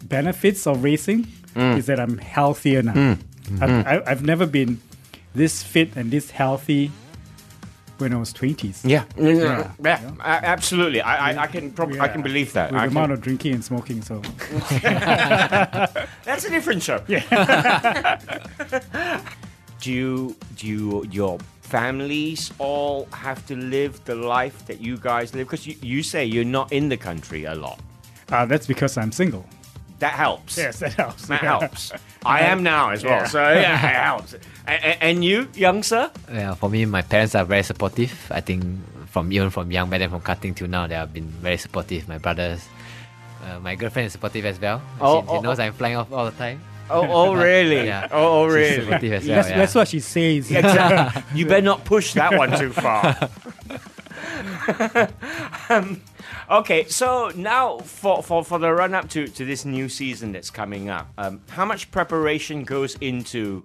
[0.04, 2.92] benefits of racing is that I'm healthier now.
[2.92, 3.24] I've,
[3.60, 4.80] I- I've never been
[5.34, 6.90] this fit and this healthy
[7.98, 8.80] when I was 20s.
[8.84, 9.70] Yeah, Yeah.
[9.82, 11.00] yeah, a- absolutely.
[11.00, 12.72] I I, I can prob- I can believe that.
[12.72, 14.20] With I the can- amount of drinking and smoking, so
[16.24, 17.00] That's a different show.
[17.06, 17.20] Yeah.
[19.80, 25.34] do you do you your families all have to live the life that you guys
[25.34, 25.46] live?
[25.46, 27.78] Because you, you say you're not in the country a lot.
[28.32, 29.44] uh, that's because I'm single.
[30.00, 30.56] That helps.
[30.58, 31.26] Yes, that helps.
[31.28, 31.58] That Yeah.
[31.60, 31.92] helps.
[32.26, 33.20] I am now as well.
[33.20, 33.26] Yeah.
[33.26, 34.34] So yeah, it helps.
[34.66, 36.10] And, and you, young sir?
[36.32, 38.12] Yeah, for me, my parents are very supportive.
[38.30, 38.64] I think
[39.08, 42.08] from even from young, back then from karting till now, they have been very supportive.
[42.08, 42.66] My brothers,
[43.44, 44.82] uh, my girlfriend is supportive as well.
[45.00, 45.62] Oh, she, oh, she knows oh.
[45.62, 46.60] I'm flying off all the time.
[46.90, 47.86] Oh, oh really?
[47.86, 48.08] Yeah.
[48.10, 48.84] Oh, oh She's really?
[48.84, 49.36] supportive as well.
[49.36, 49.56] That's, yeah.
[49.56, 50.50] that's what she says.
[50.50, 51.22] Exactly.
[51.38, 53.30] you better not push that one too far.
[55.68, 56.00] um,
[56.50, 60.50] okay, so now for, for, for the run up to, to this new season that's
[60.50, 63.62] coming up, um, how much preparation goes into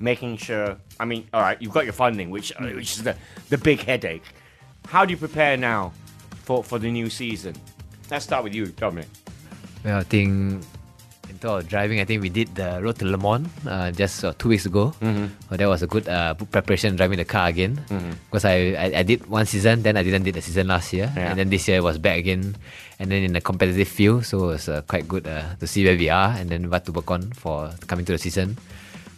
[0.00, 0.76] making sure?
[1.00, 3.16] I mean, all right, you've got your funding, which uh, which is the,
[3.48, 4.24] the big headache.
[4.86, 5.92] How do you prepare now
[6.44, 7.54] for, for the new season?
[8.10, 9.08] Let's start with you, Dominic.
[9.84, 10.64] Well, I think
[11.44, 14.48] of driving, I think we did the road to Le Mans uh, just uh, two
[14.50, 14.94] weeks ago.
[15.00, 15.26] Mm-hmm.
[15.50, 17.78] So that was a good uh, preparation driving the car again.
[18.30, 21.12] Because I, I I did one season, then I didn't did the season last year,
[21.16, 21.30] Yeah.
[21.30, 22.56] and then this year it was back again,
[22.98, 24.24] and then in a competitive field.
[24.26, 26.84] So it was uh, quite good uh, to see where we are and then what
[26.86, 28.56] to work on for coming to the season.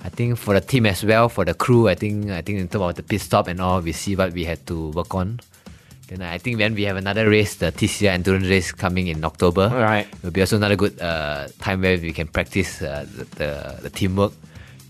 [0.02, 2.68] I think for the team as well, for the crew, I think I think in
[2.72, 5.40] terms of the pit stop and all, we see what we had to work on.
[6.10, 9.68] Then I think when we have another race, the TCR endurance race coming in October,
[9.72, 10.08] Right.
[10.18, 13.90] it'll be also another good uh, time where we can practice uh, the, the, the
[13.90, 14.32] teamwork.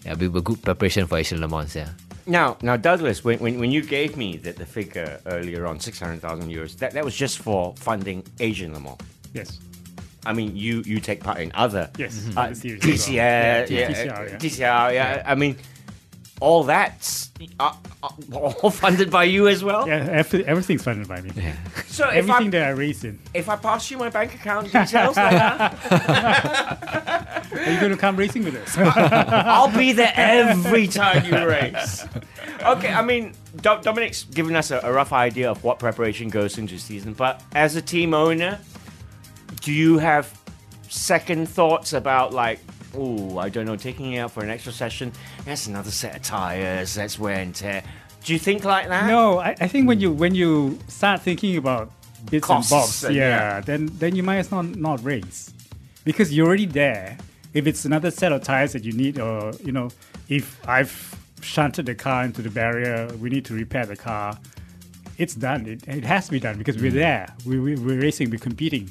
[0.04, 1.74] Yeah, it'll be a good preparation for Asian Le Mans.
[1.76, 1.90] Yeah.
[2.26, 6.48] Now, now, Douglas, when, when, when you gave me the, the figure earlier on, 600,000
[6.50, 8.96] euros, that, that was just for funding Asian Le Mans.
[9.34, 9.58] Yes.
[10.24, 13.14] I mean, you, you take part in other Yes, uh, other series TCR, well.
[13.14, 14.36] yeah, Yeah, yeah, TCR, yeah.
[14.38, 15.22] TCR, yeah.
[15.26, 15.56] I mean,
[16.40, 19.86] all that's uh, uh, all funded by you as well.
[19.86, 21.30] Yeah, everything's funded by me.
[21.86, 23.18] So Everything I that I race in.
[23.34, 28.16] if I pass you my bank account details, like that, Are you going to come
[28.16, 28.76] racing with us?
[28.78, 32.06] I'll be there every time you race.
[32.62, 36.58] Okay, I mean, Do- Dominic's given us a, a rough idea of what preparation goes
[36.58, 38.58] into the season, but as a team owner,
[39.60, 40.38] do you have
[40.88, 42.60] second thoughts about like,
[42.96, 45.12] oh, I don't know, taking it out for an extra session?
[45.44, 46.94] That's another set of tires.
[46.94, 47.82] That's wear and tear.
[48.24, 49.06] Do you think like that?
[49.06, 51.90] no, I, I think when you when you start thinking about
[52.30, 53.60] bits Costs and bobs, and- yeah, yeah.
[53.60, 55.52] then then you might as well not, not race
[56.04, 57.16] because you're already there.
[57.54, 59.88] If it's another set of tires that you need, or you know,
[60.28, 64.38] if I've shunted the car into the barrier, we need to repair the car.
[65.18, 65.66] It's done.
[65.66, 66.82] It, it has to be done because Mm.
[66.82, 67.34] we're there.
[67.46, 68.30] We, we, we're racing.
[68.30, 68.90] We're competing.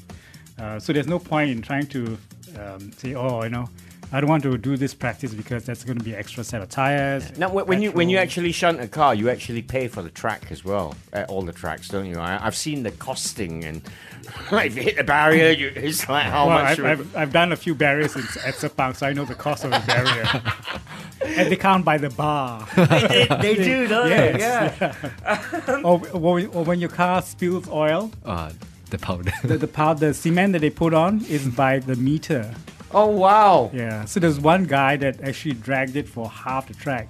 [0.58, 2.18] Uh, so there's no point in trying to
[2.58, 3.68] um, say, oh, you know,
[4.12, 6.68] I don't want to do this practice because that's going to be extra set of
[6.68, 7.38] tires.
[7.38, 10.10] Now, when when you when you actually shunt a car, you actually pay for the
[10.10, 12.18] track as well at all the tracks, don't you?
[12.18, 13.82] I, I've seen the costing and
[14.52, 16.78] if you hit the barrier, you, it's like how well, much.
[16.78, 19.64] I've, I've, I've done a few barriers in, at Sepang, so I know the cost
[19.64, 20.42] of a barrier.
[21.24, 22.66] and they count by the bar.
[22.76, 24.38] they, they do, don't they?
[24.38, 24.76] Yes.
[24.80, 25.80] Yeah.
[25.84, 28.50] or, or, or when your car spills oil, Uh,
[28.90, 29.32] the powder.
[29.44, 32.54] the, the part, the cement that they put on is by the meter.
[32.92, 33.70] Oh wow!
[33.72, 34.04] Yeah.
[34.04, 37.08] So there's one guy that actually dragged it for half the track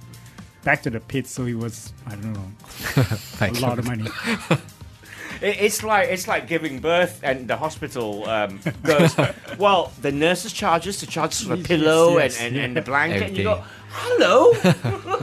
[0.63, 2.51] back to the pit, so he was I don't know
[3.41, 4.07] a lot of money.
[5.43, 9.15] It's like it's like giving birth, and the hospital um, goes,
[9.57, 12.55] well, the nurses charge us to charge us for the Yes, pillow yes, and, and,
[12.55, 12.63] yeah.
[12.65, 14.51] and the blanket, and you go, hello.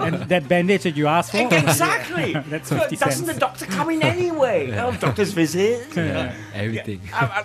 [0.04, 2.32] and that bandage that you asked for, exactly.
[2.32, 3.32] That's So 50 Doesn't cents.
[3.32, 4.72] the doctor come in anyway?
[4.76, 5.86] Oh, doctor's visit.
[5.94, 7.00] Yeah, everything.
[7.12, 7.44] I- I-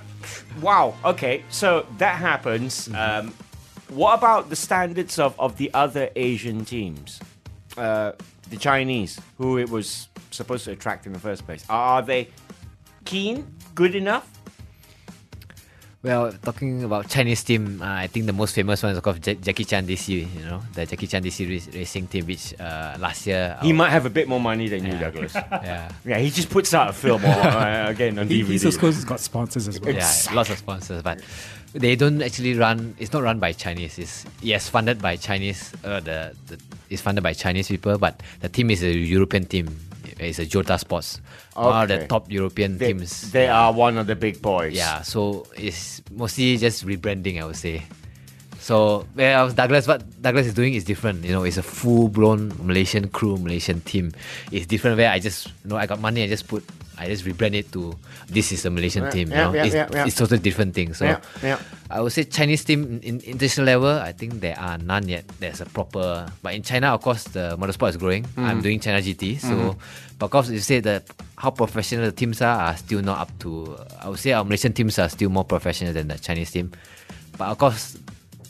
[0.61, 0.95] wow.
[1.03, 2.89] Okay, so that happens.
[2.93, 3.33] Um,
[3.89, 7.19] what about the standards of, of the other Asian teams?
[7.77, 8.13] Uh,
[8.49, 12.29] the Chinese, who it was supposed to attract in the first place, are they
[13.05, 14.29] keen good enough?
[16.03, 19.19] Well, talking about Chinese team, uh, I think the most famous one is of course
[19.25, 20.09] Ja- Jackie Chan DC.
[20.35, 23.89] You know, the Jackie Chan DC race- racing team, which uh, last year He might
[23.89, 25.33] have a bit more money than you, Douglas.
[25.35, 28.47] yeah, yeah, he just puts out a film or, uh, again on He, DVD.
[28.47, 29.95] he's of course got sponsors as well.
[29.95, 31.21] yeah, lots of sponsors, but
[31.71, 32.95] they don't actually run.
[32.99, 33.97] It's not run by Chinese.
[33.97, 35.71] It's yes, funded by Chinese.
[35.85, 39.79] Uh, the, the it's funded by Chinese people, but the team is a European team.
[40.19, 41.21] It's a Jota Sports,
[41.53, 43.31] one of the top European they, teams.
[43.31, 44.73] they are one of the big boys.
[44.73, 47.83] Yeah, so it's mostly just rebranding, I would say.
[48.59, 51.25] So where Douglas, what Douglas is doing is different.
[51.25, 54.13] You know, it's a full-blown Malaysian crew, Malaysian team.
[54.53, 56.63] It's different where I just, you know, I got money, I just put,
[56.97, 57.97] I just rebrand it to
[58.29, 59.31] this is a Malaysian team.
[59.31, 60.93] yeah, you know, it's, it's totally different thing.
[60.93, 61.17] So.
[61.89, 65.25] I would say Chinese team in, in international level, I think there are none yet.
[65.39, 68.25] There's a proper, but in China, of course, the motorsport is growing.
[68.35, 68.63] I'm Mhm.
[68.63, 69.75] doing China GT, so Mhm.
[70.17, 71.03] but of course, you say that
[71.37, 73.77] how professional the teams are are still not up to.
[74.01, 76.71] I would say our Malaysian teams are still more professional than the Chinese team,
[77.37, 77.95] but of course,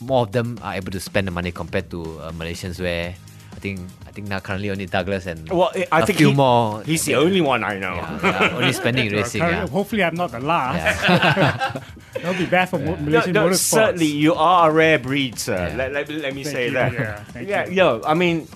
[0.00, 3.14] more of them are able to spend the money compared to uh, Malaysians where.
[3.54, 3.80] I think
[4.14, 6.82] think now currently only Douglas and Well, I a think few he- more.
[6.84, 7.94] he's the only one I know.
[7.96, 9.40] Yeah, yeah, only spending racing.
[9.40, 9.68] currently- Yeah.
[9.68, 11.02] Hopefully, I'm not the last.
[12.14, 13.56] That'll be bad for mo- No, Malaysian no, motorsports.
[13.58, 15.74] certainly you are a rare breed, sir.
[15.76, 16.92] Let, let, let me Thank say you, that.
[16.92, 17.72] yeah, thank yeah, you.
[17.72, 18.46] yo, I mean,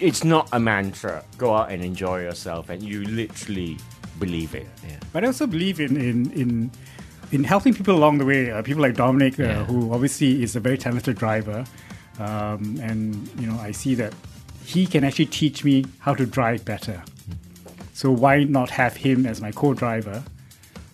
[0.00, 1.22] it's not a mantra.
[1.38, 3.76] Go out and enjoy yourself, and you literally
[4.18, 4.66] believe it.
[5.12, 6.70] But I also believe in in in,
[7.32, 8.50] in helping people along the way.
[8.50, 9.64] Uh, people like Dominic, uh, Yeah.
[9.64, 11.64] who obviously is a very talented driver,
[12.18, 14.12] um, and you know I see that
[14.68, 17.02] he can actually teach me how to drive better.
[17.94, 20.22] So why not have him as my co-driver?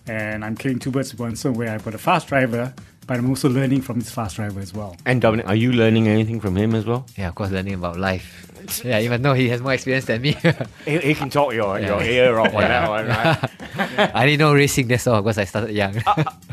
[0.07, 1.55] And I'm killing two birds with one stone.
[1.55, 2.73] Where I've got a fast driver,
[3.05, 4.95] but I'm also learning from this fast driver as well.
[5.05, 7.05] And Dominic, are you learning anything from him as well?
[7.17, 8.49] Yeah, of course, learning about life.
[8.85, 10.37] Yeah, even though he has more experience than me.
[10.85, 12.67] He, he can talk your, your ear off on Yeah.
[12.67, 14.11] that one, right?
[14.15, 16.01] I didn't know racing, that's all, because I started young.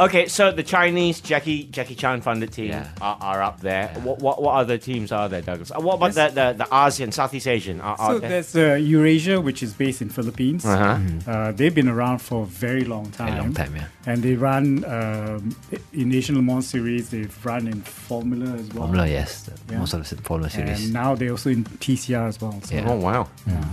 [0.01, 3.89] Okay, so the Chinese Jackie Jackie Chan funded team are, are up there.
[4.03, 5.71] What, what what other teams are there, Douglas?
[5.71, 7.81] Uh, What about the, the the ASEAN, Southeast Asian?
[7.81, 8.29] Are, are So there?
[8.31, 10.65] there's uh, Eurasia, which is based in Philippines.
[10.65, 10.99] Uh-huh.
[11.31, 13.29] Uh, they've been around for a very long time.
[13.29, 13.87] Very long time, yeah.
[14.07, 15.55] And they run um,
[15.93, 17.11] in Asian Le Mans series.
[17.11, 18.87] They've run in Formula as well.
[18.87, 19.49] Formula, yes.
[19.71, 20.85] Most of the Formula series.
[20.85, 21.65] And now they're also in
[22.07, 22.61] TCR as well.
[22.63, 22.75] So.
[22.75, 22.89] Yeah.
[22.91, 23.29] Oh wow!
[23.47, 23.65] Yeah.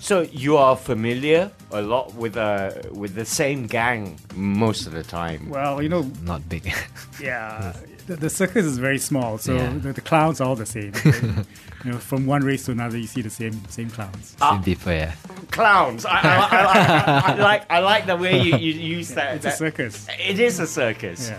[0.00, 5.02] So you are familiar a lot with uh with the same gang most of the
[5.02, 5.48] time.
[5.48, 6.72] Well, you know, Not big.
[7.20, 7.72] yeah,
[8.06, 9.72] the, the circus is very small, so Yeah.
[9.76, 10.92] the, the clowns are all the same.
[11.84, 14.36] you know, from one race to another, you see the same same clowns.
[14.38, 15.14] Same people, yeah.
[15.50, 16.06] Clowns.
[16.06, 19.36] I, I, I, I, I like I like the way you, you use that.
[19.36, 20.06] It's a circus.
[20.18, 21.30] It is a circus.
[21.30, 21.38] Yeah.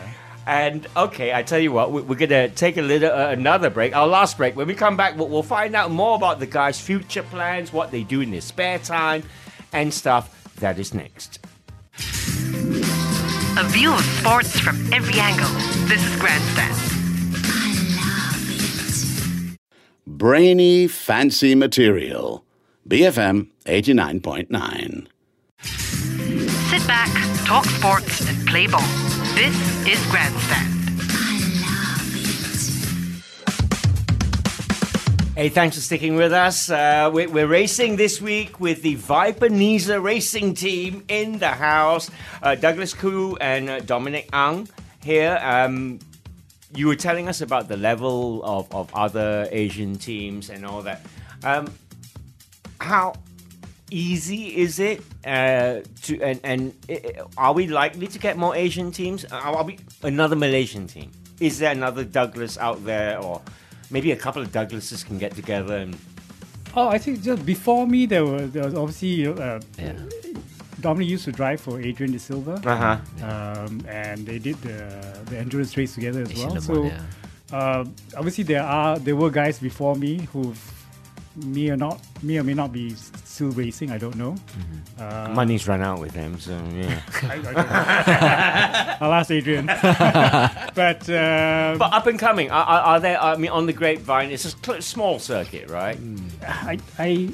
[0.50, 3.96] And okay, I tell you what, we- we're gonna take a little uh, another break,
[3.96, 4.56] our last break.
[4.56, 7.92] When we come back, we'll, we'll find out more about the guys' future plans, what
[7.92, 9.22] they do in their spare time,
[9.72, 10.34] and stuff.
[10.56, 11.38] That is next.
[12.00, 15.50] A view of sports from every angle.
[15.88, 16.74] This is Grandstand.
[18.02, 18.50] I love
[19.54, 19.60] it.
[20.08, 22.44] Brainy, fancy material.
[22.88, 25.06] BFM 89.9.
[25.62, 28.82] Sit back, talk sports, and play ball.
[29.40, 29.56] This
[29.88, 30.68] is Grandstand.
[31.14, 32.12] I love
[35.32, 35.34] it.
[35.34, 36.70] Hey, thanks for sticking with us.
[36.70, 42.12] Uh, we're, we're racing this week with the Viper Niza racing team in the house.
[42.44, 44.68] Uh, Douglas Khoo and uh, Dominic Ang
[45.02, 45.40] here.
[45.42, 46.00] Um,
[46.76, 51.06] you were telling us about the level of, of other Asian teams and all that.
[51.46, 51.72] Um,
[52.82, 53.14] how
[53.92, 57.02] easy is it uh, to and and i-
[57.38, 59.26] are we likely to get more Asian teams?
[59.26, 61.12] Are are we another Malaysian team?
[61.40, 63.42] Is there another Douglas out there, or
[63.90, 65.96] maybe a couple of Douglases can get together and
[66.76, 69.60] Oh, I think just before me, there were there was obviously uh,
[70.82, 72.98] Dominic used to drive for Adrian De Silva, Uh-huh.
[73.26, 74.78] um, and they did the
[75.26, 76.56] the endurance race together as Asian well.
[76.56, 77.02] Le So Mans,
[77.52, 77.84] uh,
[78.18, 80.54] obviously there are there were guys before me who
[81.36, 83.90] may or not may or may not be s- still racing.
[83.90, 84.36] I don't know.
[85.00, 87.00] Uh, money's run out with him, So yeah.
[87.24, 89.66] I- I'll ask Adrian.
[90.76, 93.22] but um, but up and coming, are, are, are there?
[93.22, 95.98] I mean, on the grapevine, it's a cl- small circuit, right?
[96.46, 97.30] I, I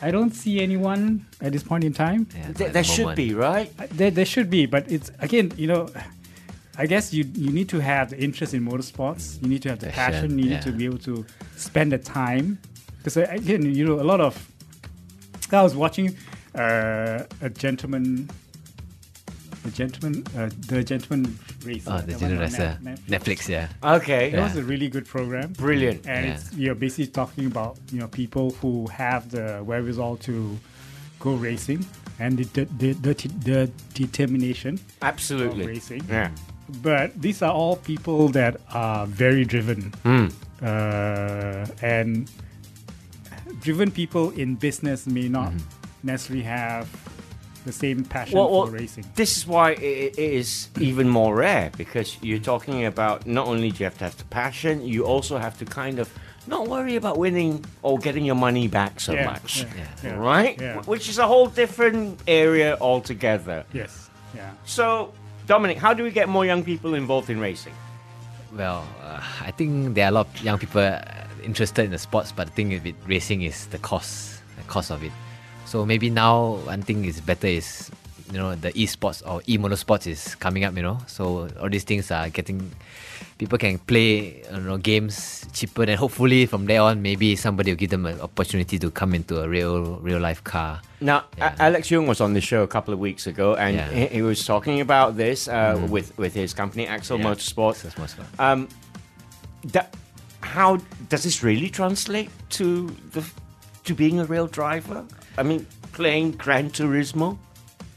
[0.00, 2.26] I don't see anyone at this point in time.
[2.54, 3.68] There, there should be, right?
[3.78, 5.88] Uh, There, there should be, but it's again, you know,
[6.78, 9.42] I guess you you need to have the interest in motorsports.
[9.42, 10.38] You need to have the Passion, passion.
[10.38, 12.58] You need to be able to spend the time.
[12.98, 14.34] Because again, you know, a lot of
[15.52, 16.16] I was watching
[16.54, 18.28] uh, a gentleman.
[19.62, 21.84] The gentleman, uh, the gentleman race.
[21.86, 22.78] Oh, the Gentleman Racer.
[23.08, 23.68] Netflix, yeah.
[23.84, 24.30] Okay.
[24.30, 25.52] That was a really good program.
[25.52, 26.06] Brilliant.
[26.08, 26.32] And Yeah.
[26.34, 30.58] it's, you're basically talking about you know people who have the wherewithal to
[31.18, 31.84] go racing
[32.18, 33.12] and the the, the, the,
[33.44, 35.60] the determination Absolutely.
[35.64, 36.04] of racing.
[36.08, 36.30] Yeah.
[36.82, 39.92] But these are all people that are very driven.
[40.04, 40.28] Hmm.
[40.62, 42.30] Uh, and
[43.60, 45.52] driven people in business may not
[46.02, 46.88] necessarily have
[47.64, 49.04] the same passion Well, for racing.
[49.16, 53.70] this is why it, it is even more rare because you're talking about not only
[53.70, 56.08] do you have to have the passion, you also have to kind of
[56.46, 60.16] not worry about winning or getting your money back so Yeah, much, yeah, yeah.
[60.16, 60.58] right?
[60.58, 60.80] Yeah.
[60.84, 63.64] Which is a whole different area altogether.
[63.74, 64.08] Yes.
[64.34, 64.50] Yeah.
[64.64, 65.12] So,
[65.46, 67.74] Dominic, how do we get more young people involved in racing?
[68.56, 71.02] Well, uh, I think there are a lot of young people uh,
[71.44, 75.02] interested in the sports, but the thing with racing is the cost, the cost of
[75.02, 75.12] it.
[75.66, 77.90] So maybe now one thing is better is
[78.32, 80.74] you know the e-sports or e-motorsports is coming up.
[80.76, 82.70] You know, so all these things are getting
[83.38, 85.86] people can play you know games cheaper.
[85.86, 89.40] Then hopefully from there on, maybe somebody will give them an opportunity to come into
[89.42, 90.80] a real real life car.
[91.00, 93.88] Now, A- Alex Yoong was on the show a couple of weeks ago, and Yeah.
[93.90, 97.26] he, he was talking about this uh, with with his company Axel Yeah.
[97.26, 97.86] Motorsports.
[97.94, 98.26] Motorsport.
[98.38, 98.68] Um,
[99.72, 99.94] that,
[100.40, 100.78] how
[101.10, 103.22] does this really translate to the
[103.84, 105.04] to being a real driver?
[105.36, 107.36] I mean, playing Gran Turismo.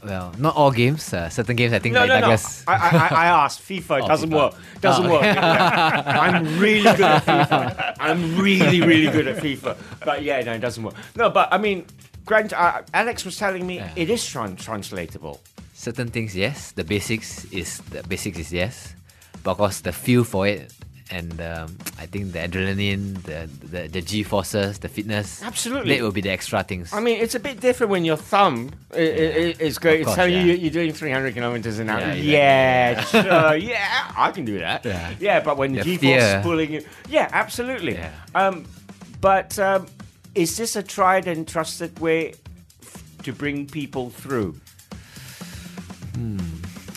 [0.04, 1.14] Well, not all games.
[1.14, 2.36] Uh, certain games, I think, No, like no, no.
[2.68, 4.00] I, I, I asked FIFA.
[4.04, 4.34] Oh, doesn't FIFA.
[4.34, 4.54] work.
[4.82, 5.12] Doesn't Oh.
[5.12, 5.22] work.
[5.24, 7.96] I'm really good at FIFA.
[7.98, 9.76] I'm really, really good at FIFA.
[10.04, 10.94] But yeah, no, it doesn't work.
[11.16, 11.86] No, but I mean,
[12.26, 15.40] Grant, uh, Alex was telling me it is tran- translatable.
[15.72, 18.94] certain things yes the basics is the basics is yes
[19.42, 20.72] but of course the feel for it
[21.18, 21.68] and um,
[22.02, 23.38] i think the adrenaline the
[23.72, 25.90] the, the g forces the fitness Absolutely.
[25.94, 28.58] that will be the extra things I mean, it's a bit different when your thumb
[28.92, 30.00] i- i- is going.
[30.02, 30.44] It's telling yeah.
[30.48, 32.00] you you're doing 300 kilometers an hour.
[32.14, 34.80] Yeah, Yeah, sure, yeah, I can do that.
[35.20, 35.40] Yeah.
[35.46, 37.94] but when The G force is pulling you, yeah, absolutely.
[37.94, 38.10] Yeah.
[38.34, 38.64] Um,
[39.20, 39.86] but um,
[40.34, 42.34] is this a tried and trusted way
[42.82, 44.50] f- to bring people through?
[46.14, 46.38] Hmm.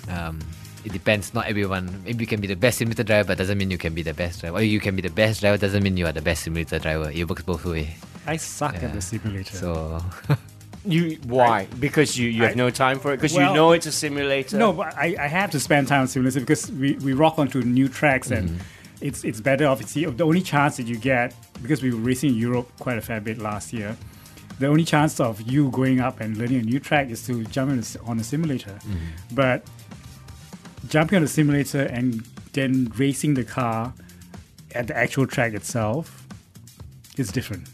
[0.09, 0.39] um,
[0.87, 3.69] it depends not everyone maybe you can be the best simulator driver but doesn't mean
[3.75, 5.95] you can be the best driver or you can be the best driver doesn't mean
[6.01, 7.89] you are the best simulator driver it works both ways
[8.25, 8.85] I suck Yeah.
[8.87, 9.55] at the simulator.
[9.63, 10.01] so
[10.85, 11.67] You why?
[11.79, 13.17] Because you, you have I- no time for it.
[13.17, 14.57] Because Well, you know it's a simulator.
[14.57, 17.61] No, but I, I have to spend time on simulator because we, we rock onto
[17.61, 19.07] new tracks and Mm-hmm.
[19.07, 22.37] it's it's better obviously the only chance that you get because we were racing in
[22.47, 23.97] Europe quite a fair bit last year.
[24.59, 27.69] The only chance of you going up and learning a new track is to jump
[27.71, 28.75] in on a simulator.
[29.41, 29.59] But
[30.87, 32.21] jumping on the simulator and
[32.53, 33.93] then racing the car
[34.73, 36.25] at the actual track itself
[37.17, 37.67] is different.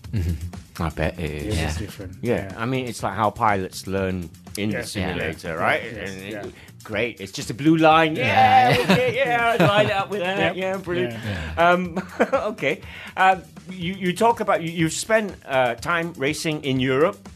[0.80, 1.53] I bet it is.
[1.53, 1.70] It Yeah.
[1.70, 2.18] is different.
[2.22, 5.53] Yeah, I mean, it's like how pilots learn in the simulator, Yeah.
[5.53, 5.84] right?
[5.84, 6.43] Yes, And yeah.
[6.45, 6.53] it-
[6.84, 7.22] Great.
[7.22, 8.18] It's just a blue line.
[8.18, 10.38] Yeah, okay, yeah, I'd line it up with that.
[10.38, 10.55] Yep.
[10.57, 11.16] Yeah, brilliant.
[11.57, 11.97] Um,
[12.34, 12.82] okay.
[13.16, 13.41] Um,
[13.72, 17.30] you, you talk about, you, you've spent uh, time racing in Europe.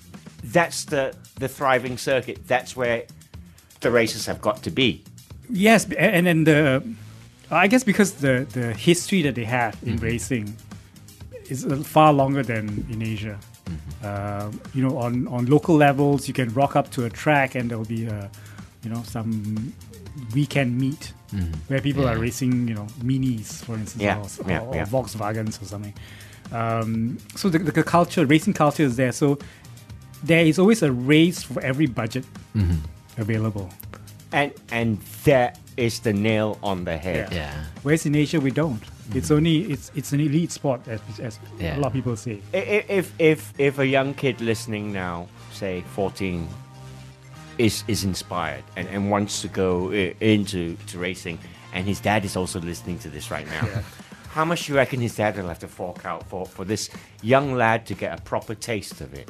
[0.43, 2.45] That's the, the thriving circuit.
[2.45, 3.03] That's where
[3.80, 5.05] the races have got to be.
[5.50, 6.84] Yes, and then the,
[7.50, 10.56] I guess because the the history that they have in racing
[11.50, 13.38] is uh, far longer than in Asia.
[14.04, 17.70] Uh, you know, on on local levels, you can rock up to a track and
[17.70, 18.30] there'll be a,
[18.84, 19.74] you know, some
[20.34, 21.14] weekend meet
[21.68, 24.84] where people are racing, you know, minis, for instance, Yeah, or, yeah, or, yeah.
[24.84, 25.93] or Volkswagens or something.
[26.54, 29.12] Um, so the, the culture, racing culture, is there.
[29.12, 29.38] So
[30.24, 32.24] there is always a race for every budget
[33.18, 33.70] available.
[34.32, 37.32] And, and that is the nail on the head.
[37.32, 37.53] yeah
[37.84, 38.82] Whereas in Asia we don't.
[39.13, 39.34] It's mm-hmm.
[39.36, 41.78] only it's it's an elite sport as, as Yeah.
[41.78, 42.41] a lot of people say.
[42.53, 46.47] I- i- If if if a young kid listening now, say fourteen,
[47.57, 51.39] is is inspired and, and wants to go into to racing,
[51.73, 53.67] and his dad is also listening to this right now,
[54.36, 56.89] how much do you reckon his dad will have to fork out for for this
[57.23, 59.30] young lad to get a proper taste of it?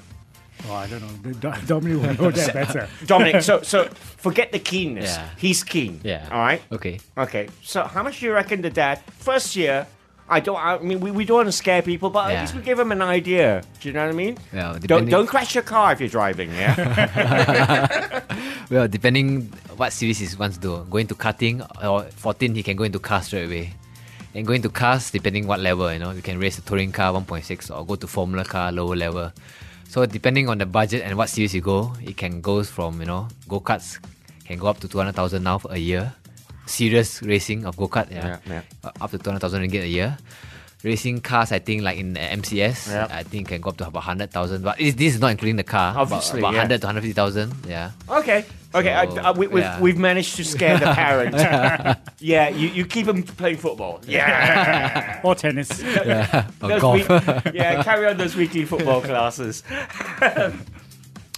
[0.68, 1.34] Oh, I don't know.
[1.34, 2.88] Do- Dominic will know that better.
[3.06, 3.86] Dominic, so so
[4.18, 5.16] forget the keenness.
[5.16, 5.30] Yeah.
[5.38, 6.02] He's keen.
[6.04, 6.28] Yeah.
[6.32, 6.62] All right.
[6.72, 7.48] okay Okay.
[7.64, 9.86] So how much do you reckon the dad first year?
[10.30, 10.58] I don't.
[10.60, 12.42] I mean, we, we don't want to scare people, but at Yeah.
[12.42, 13.64] least we give them an idea.
[13.80, 14.38] Do you know what I mean?
[14.52, 16.52] Well, don't depending- don't crash your car if you're driving.
[16.52, 18.24] Yeah.
[18.70, 19.44] Well, depending
[19.78, 20.86] what series he wants to do.
[20.90, 23.72] Going to karting or 14, he can go into cars straight away.
[24.36, 27.14] And going to cars, depending what level, you know, you can race a touring car
[27.14, 29.32] 1.6 or go to formula car lower level.
[29.88, 33.08] So depending on the budget and what series you go, it can go from, you
[33.08, 34.00] know, go-karts
[34.46, 36.14] can go up to 200,000 now for a year.
[36.68, 38.40] Serious racing of go-kart, yeah.
[38.48, 40.18] Yeah, Uh, Up to 200,000 ringgit a year.
[40.84, 43.08] Racing cars, I think, like in uh, the MCS, Yeah.
[43.10, 44.62] I think can go up to about 100,000.
[44.64, 45.92] But this this is not including the car.
[45.92, 46.60] about- Obviously, about, yeah.
[46.60, 47.92] 100 to 150,000, yeah.
[48.10, 48.46] okay.
[48.76, 49.08] Okay.
[49.10, 49.80] So, I, we, we've, yeah.
[49.82, 51.34] we've managed to scare the parent.
[52.20, 52.50] yeah.
[52.50, 54.02] You, you keep them playing football.
[54.06, 55.20] Yeah.
[55.24, 55.72] or tennis.
[56.62, 56.96] Or Those golf.
[57.10, 57.82] week- yeah.
[57.82, 59.64] Carry on those weekly football classes.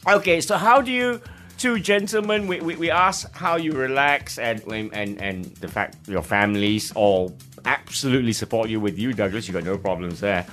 [0.08, 1.22] Okay, so how do you,
[1.58, 6.24] two gentlemen, we, we, we ask how you relax and, and and the fact your
[6.24, 7.36] families all
[7.66, 9.48] absolutely support you with you, Douglas.
[9.48, 10.46] You've got no problems there.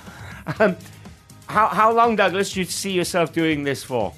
[0.58, 0.76] Um,
[1.48, 4.12] how how long, Douglas, do you see yourself doing this for?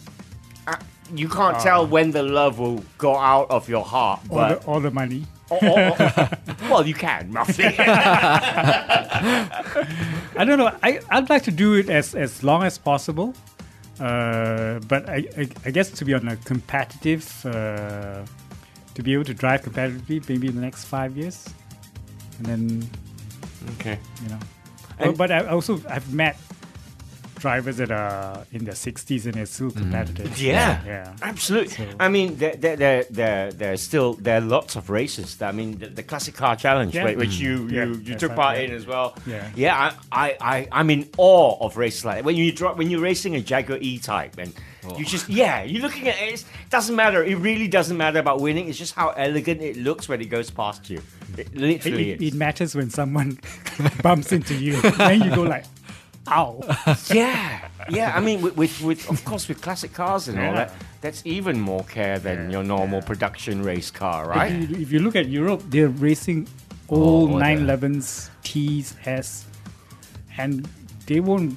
[0.67, 0.77] Uh,
[1.15, 4.81] you can't tell when the love will go out of your heart, All the, all
[4.81, 5.25] the money.
[5.51, 6.29] or- or- or-
[6.71, 7.65] well, you can roughly.
[10.37, 10.71] I don't know.
[10.83, 13.35] I, I'd like to do it as, as long as possible.
[13.99, 18.25] Uh, but I, I, I guess to be on a competitive, uh,
[18.95, 21.49] to be able to drive competitively, maybe in the next five years.
[22.39, 22.91] And then,
[23.75, 23.99] okay.
[24.23, 25.13] you know.
[25.13, 26.39] But I also, I've met
[27.39, 30.27] drivers that are in their 60s and they're still competitive.
[30.29, 30.41] Mm.
[30.43, 31.17] Yeah, Yeah.
[31.23, 31.75] absolutely.
[31.75, 35.41] So- I mean, there, there, there, there, there's still there are lots of races.
[35.41, 37.05] I mean, the, the classic car challenge, Yeah.
[37.05, 37.73] whi- which you Mm.
[37.73, 38.65] Yeah, you, you that's took right, part yeah.
[38.65, 39.17] in as well.
[39.27, 39.51] Yeah.
[39.55, 39.93] yeah.
[40.13, 42.25] I, I, I, I'm in awe of races like that.
[42.25, 44.53] When you drop, when you're racing a Jaguar E-Type, and
[44.97, 46.33] you just yeah, you're looking at it.
[46.35, 47.23] It doesn't matter.
[47.23, 48.69] It really doesn't matter about winning.
[48.69, 51.01] It's just how elegant it looks when it goes past you.
[51.37, 52.33] It It, literally it, is.
[52.33, 53.39] it matters when someone
[54.03, 54.81] bumps into you.
[54.81, 55.65] then you go like,
[56.31, 56.61] ow.
[57.13, 58.13] yeah, yeah.
[58.17, 61.61] I mean, with, with, with of course with classic cars and all that, that's even
[61.61, 64.53] more care than your normal production race car, right?
[64.53, 66.49] If you, if you look at Europe, they're racing
[66.91, 69.45] Oh, all the- 911s, T's, S,
[70.39, 70.67] and
[71.07, 71.55] they won't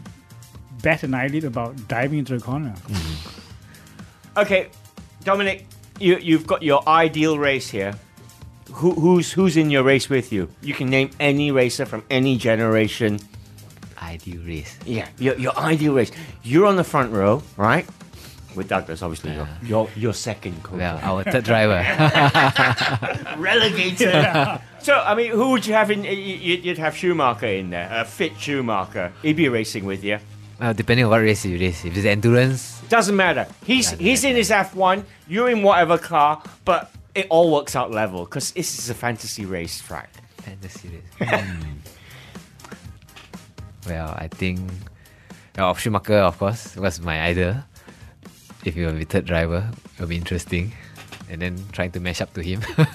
[0.82, 2.74] bat an eyelid about diving into a corner.
[2.88, 4.39] Mm-hmm.
[4.39, 4.69] Okay,
[5.24, 5.65] Dominic,
[5.99, 7.93] you you've got your ideal race here.
[8.74, 10.49] Who, who's who's in your race with you?
[10.61, 13.19] You can name any racer from any generation.
[14.12, 14.78] Ideal race.
[14.86, 16.12] Yeah, your, your ideal race.
[16.43, 17.86] You're on the front row, right?
[18.55, 19.34] With Douglas, obviously.
[19.34, 21.80] You're, you're, you're second co Well, our third driver.
[23.38, 24.12] Relegated.
[24.82, 26.03] So, I mean, who would you have in?
[26.03, 29.14] You'd have Schumacher in there, a fit Schumacher.
[29.22, 30.18] He'd be racing with you.
[30.59, 31.86] well, depending on what race you race.
[31.86, 33.47] If it's endurance, Doesn't matter.
[33.66, 35.03] He's he's in his F1.
[35.28, 39.45] You're in whatever car, but it all works out level because this is a fantasy
[39.45, 40.09] race track.
[40.38, 41.30] fantasy race.
[41.41, 41.62] Hmm.
[43.88, 44.59] Well, I think
[45.57, 47.55] well, of Schumacher, of course, was my idol.
[48.63, 50.73] If you were a third driver, it'll be interesting.
[51.29, 52.61] And then trying to match up to him.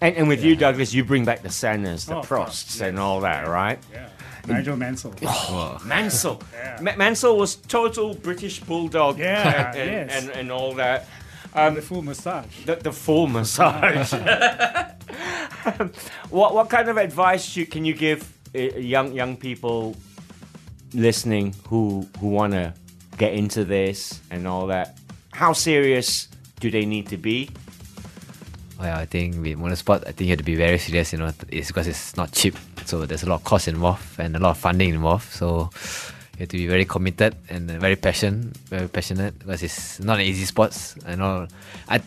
[0.00, 2.80] And, and with you, Douglas, you bring back the Sennas, the Oh, of course, Prosts,
[2.82, 3.78] and all that, right?
[3.90, 4.08] Yeah.
[4.46, 5.14] Nigel Mansell.
[5.84, 6.42] Mansell.
[6.52, 6.78] Yeah.
[6.82, 9.18] Ma- Mansell was total British bulldog.
[9.18, 10.22] Yeah, and, and, yes.
[10.22, 11.08] and, and all that.
[11.54, 12.64] the full massage.
[12.66, 14.12] The, the full massage.
[16.30, 19.96] what what kind of advice you, can you give uh, young young people
[20.94, 22.74] listening who who want to
[23.18, 24.98] get into this and all that?
[25.32, 26.28] How serious
[26.60, 27.50] do they need to be?
[28.78, 31.32] well, I think with motorsport, I think you have to be very serious, you know,
[31.48, 32.56] it's because it's not cheap.
[32.84, 35.32] So there's a lot of cost involved and a lot of funding involved.
[35.32, 35.70] So
[36.34, 40.26] you have to be very committed and very passionate, very passionate because it's not an
[40.26, 40.94] easy sports.
[41.06, 41.48] I know,
[41.88, 42.02] I,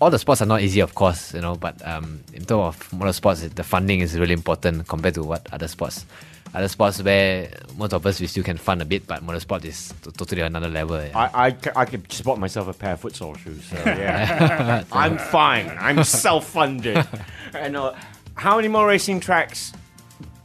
[0.00, 2.90] all the sports are not easy, of course, you know, but um, in terms of
[2.90, 6.04] motorsports, the funding is really important compared to what other sports.
[6.52, 9.94] Other sports where most of us we still can fund a bit, but motorsport is
[10.02, 11.00] t- totally another level.
[11.00, 11.16] yeah.
[11.16, 13.64] I, I, c- I could just bought myself a pair of futsal shoes.
[13.66, 15.68] So yeah, I'm fine.
[15.78, 17.06] I'm self-funded.
[17.54, 17.94] and uh,
[18.34, 19.72] how many more racing tracks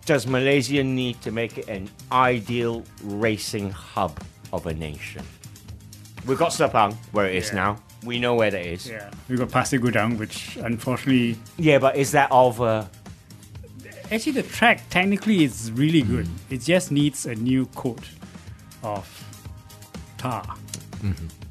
[0.06, 4.20] does Malaysia need to make it an ideal racing hub
[4.54, 5.24] of a nation?
[6.28, 7.56] We've got Sepang, where it is Yeah.
[7.56, 7.78] now.
[8.04, 8.88] We know where that is.
[8.88, 9.10] Yeah.
[9.28, 12.88] we've got Pasir Gudang, which unfortunately Yeah, but is that of a
[14.12, 16.28] Actually, the track technically is really good.
[16.50, 18.04] It just needs a new coat
[18.84, 19.06] of
[20.18, 20.46] tar.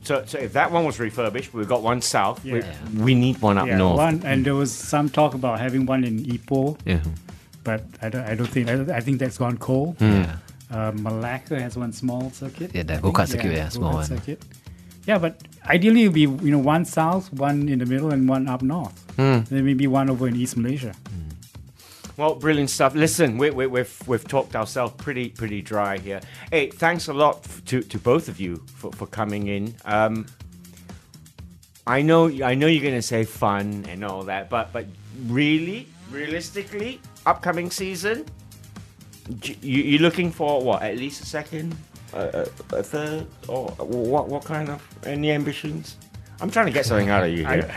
[0.03, 0.23] so?
[0.27, 2.45] So if that one was refurbished, we've got one south.
[2.45, 2.75] We, Yeah.
[2.97, 3.97] we need one up yeah, north.
[3.97, 7.01] one, and there was some talk about having one in Ipoh, yeah.
[7.65, 9.97] but I don't, I don't think I, don't- I think that's gone cold.
[10.01, 10.37] Yeah.
[10.71, 12.71] Uh, Malacca has one small circuit.
[12.75, 14.05] Yeah, the I go-kart circuit, yeah, small one.
[14.05, 14.43] Circuit.
[15.07, 18.29] Yeah, but ideally it would be you know one south, one in the middle, and
[18.29, 18.99] one up north.
[19.17, 19.41] Hmm.
[19.51, 20.95] Then maybe one over in East Malaysia.
[22.17, 22.95] Well, brilliant stuff.
[22.95, 26.21] Listen, we, we, we've we've talked ourselves pretty pretty dry here.
[26.51, 29.75] Hey, thanks a lot f- to, to both of you for, for coming in.
[29.85, 30.27] Um,
[31.87, 34.87] I know I know you're gonna say fun and all that, but but
[35.27, 38.27] really, realistically, upcoming season,
[39.43, 40.83] you, you're looking for what?
[40.83, 41.77] At least a second,
[42.13, 44.29] a, a, a third, or what?
[44.29, 45.97] What kind of any ambitions?
[46.41, 47.75] I'm trying to get something out of you here.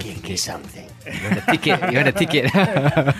[0.00, 0.88] Give me something.
[1.06, 1.80] You want a ticket?
[1.92, 2.50] You want a ticket?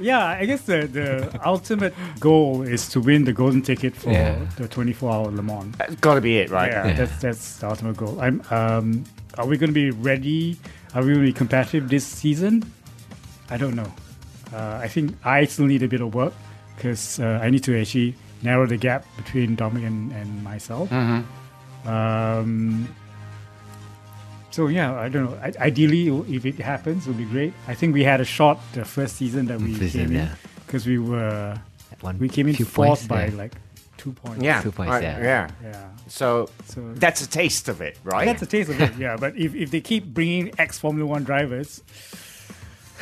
[0.00, 4.36] Yeah, I guess the, the ultimate goal is to win the golden ticket for Yeah.
[4.58, 5.74] the 24 hour Le Mans.
[5.78, 6.70] That's got to be it, right?
[6.70, 8.20] Yeah, that's that's the ultimate goal.
[8.20, 8.42] I'm.
[8.50, 9.04] Um,
[9.38, 10.58] are we going to be ready?
[10.94, 12.64] Are we going to be competitive this season?
[13.48, 13.90] I don't know.
[14.52, 16.34] Uh, I think I still need a bit of work
[16.76, 20.90] because uh, I need to actually narrow the gap between Dominic and, and myself.
[21.86, 22.88] Um,
[24.54, 25.36] so yeah, I don't know.
[25.42, 27.52] I, ideally, if it happens, it would be great.
[27.66, 30.26] I think we had a shot the first season that we First came season, in
[30.26, 30.34] yeah.
[30.64, 31.58] because we were
[32.00, 33.42] one we came in few fourth points, by yeah.
[33.42, 33.54] like
[33.96, 34.44] two points.
[34.44, 34.62] Yeah.
[34.62, 35.18] Two points, right, yeah.
[35.18, 35.50] yeah.
[35.60, 35.88] yeah.
[36.06, 38.26] So, So- that's a taste of it, right?
[38.26, 39.16] That's a taste of it, yeah.
[39.16, 41.82] But if, if they keep bringing ex Formula One drivers,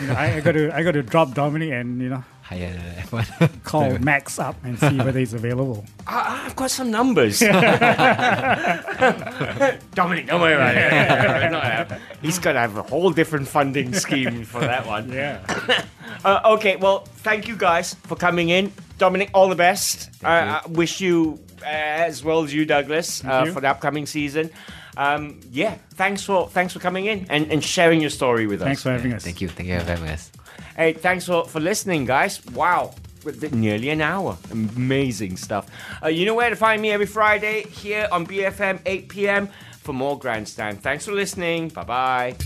[0.01, 2.75] you know, I, I got to I got to drop Dominic and you know Higher
[2.99, 3.63] F1.
[3.65, 5.85] call Max up and see whether he's available.
[6.07, 7.41] I, I've got some numbers.
[9.95, 11.51] Dominic, don't worry about it.
[11.51, 15.11] Not- He's to have a whole different funding scheme for that one.
[15.13, 15.85] Yeah.
[16.25, 18.73] Uh, okay, well, thank you guys for coming in.
[18.99, 20.11] Dominic, all the best.
[20.25, 23.53] Uh, I wish you uh, as well as you, Douglas, uh, you.
[23.53, 24.51] for the upcoming season.
[24.97, 28.67] Um, yeah, thanks for thanks for coming in and, and sharing your story with us.
[28.67, 29.25] Thanks for having us.
[29.25, 29.49] Thank you.
[29.49, 30.31] Thank you for having us.
[30.77, 32.45] Hey, thanks for, for listening, guys.
[32.47, 32.95] Wow.
[33.25, 34.37] With nearly an hour.
[34.51, 35.69] Amazing stuff.
[36.03, 39.49] Uh, you know where to find me every Friday here on BFM 8 p.m.
[39.79, 40.83] for more Grandstand.
[40.83, 41.69] Thanks for listening.
[41.69, 42.37] Bye bye.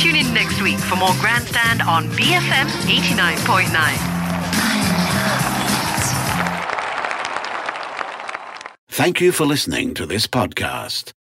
[0.00, 4.14] Tune in next week for more Grandstand on BFM 89.9.
[8.88, 11.12] Thank you for listening to this podcast.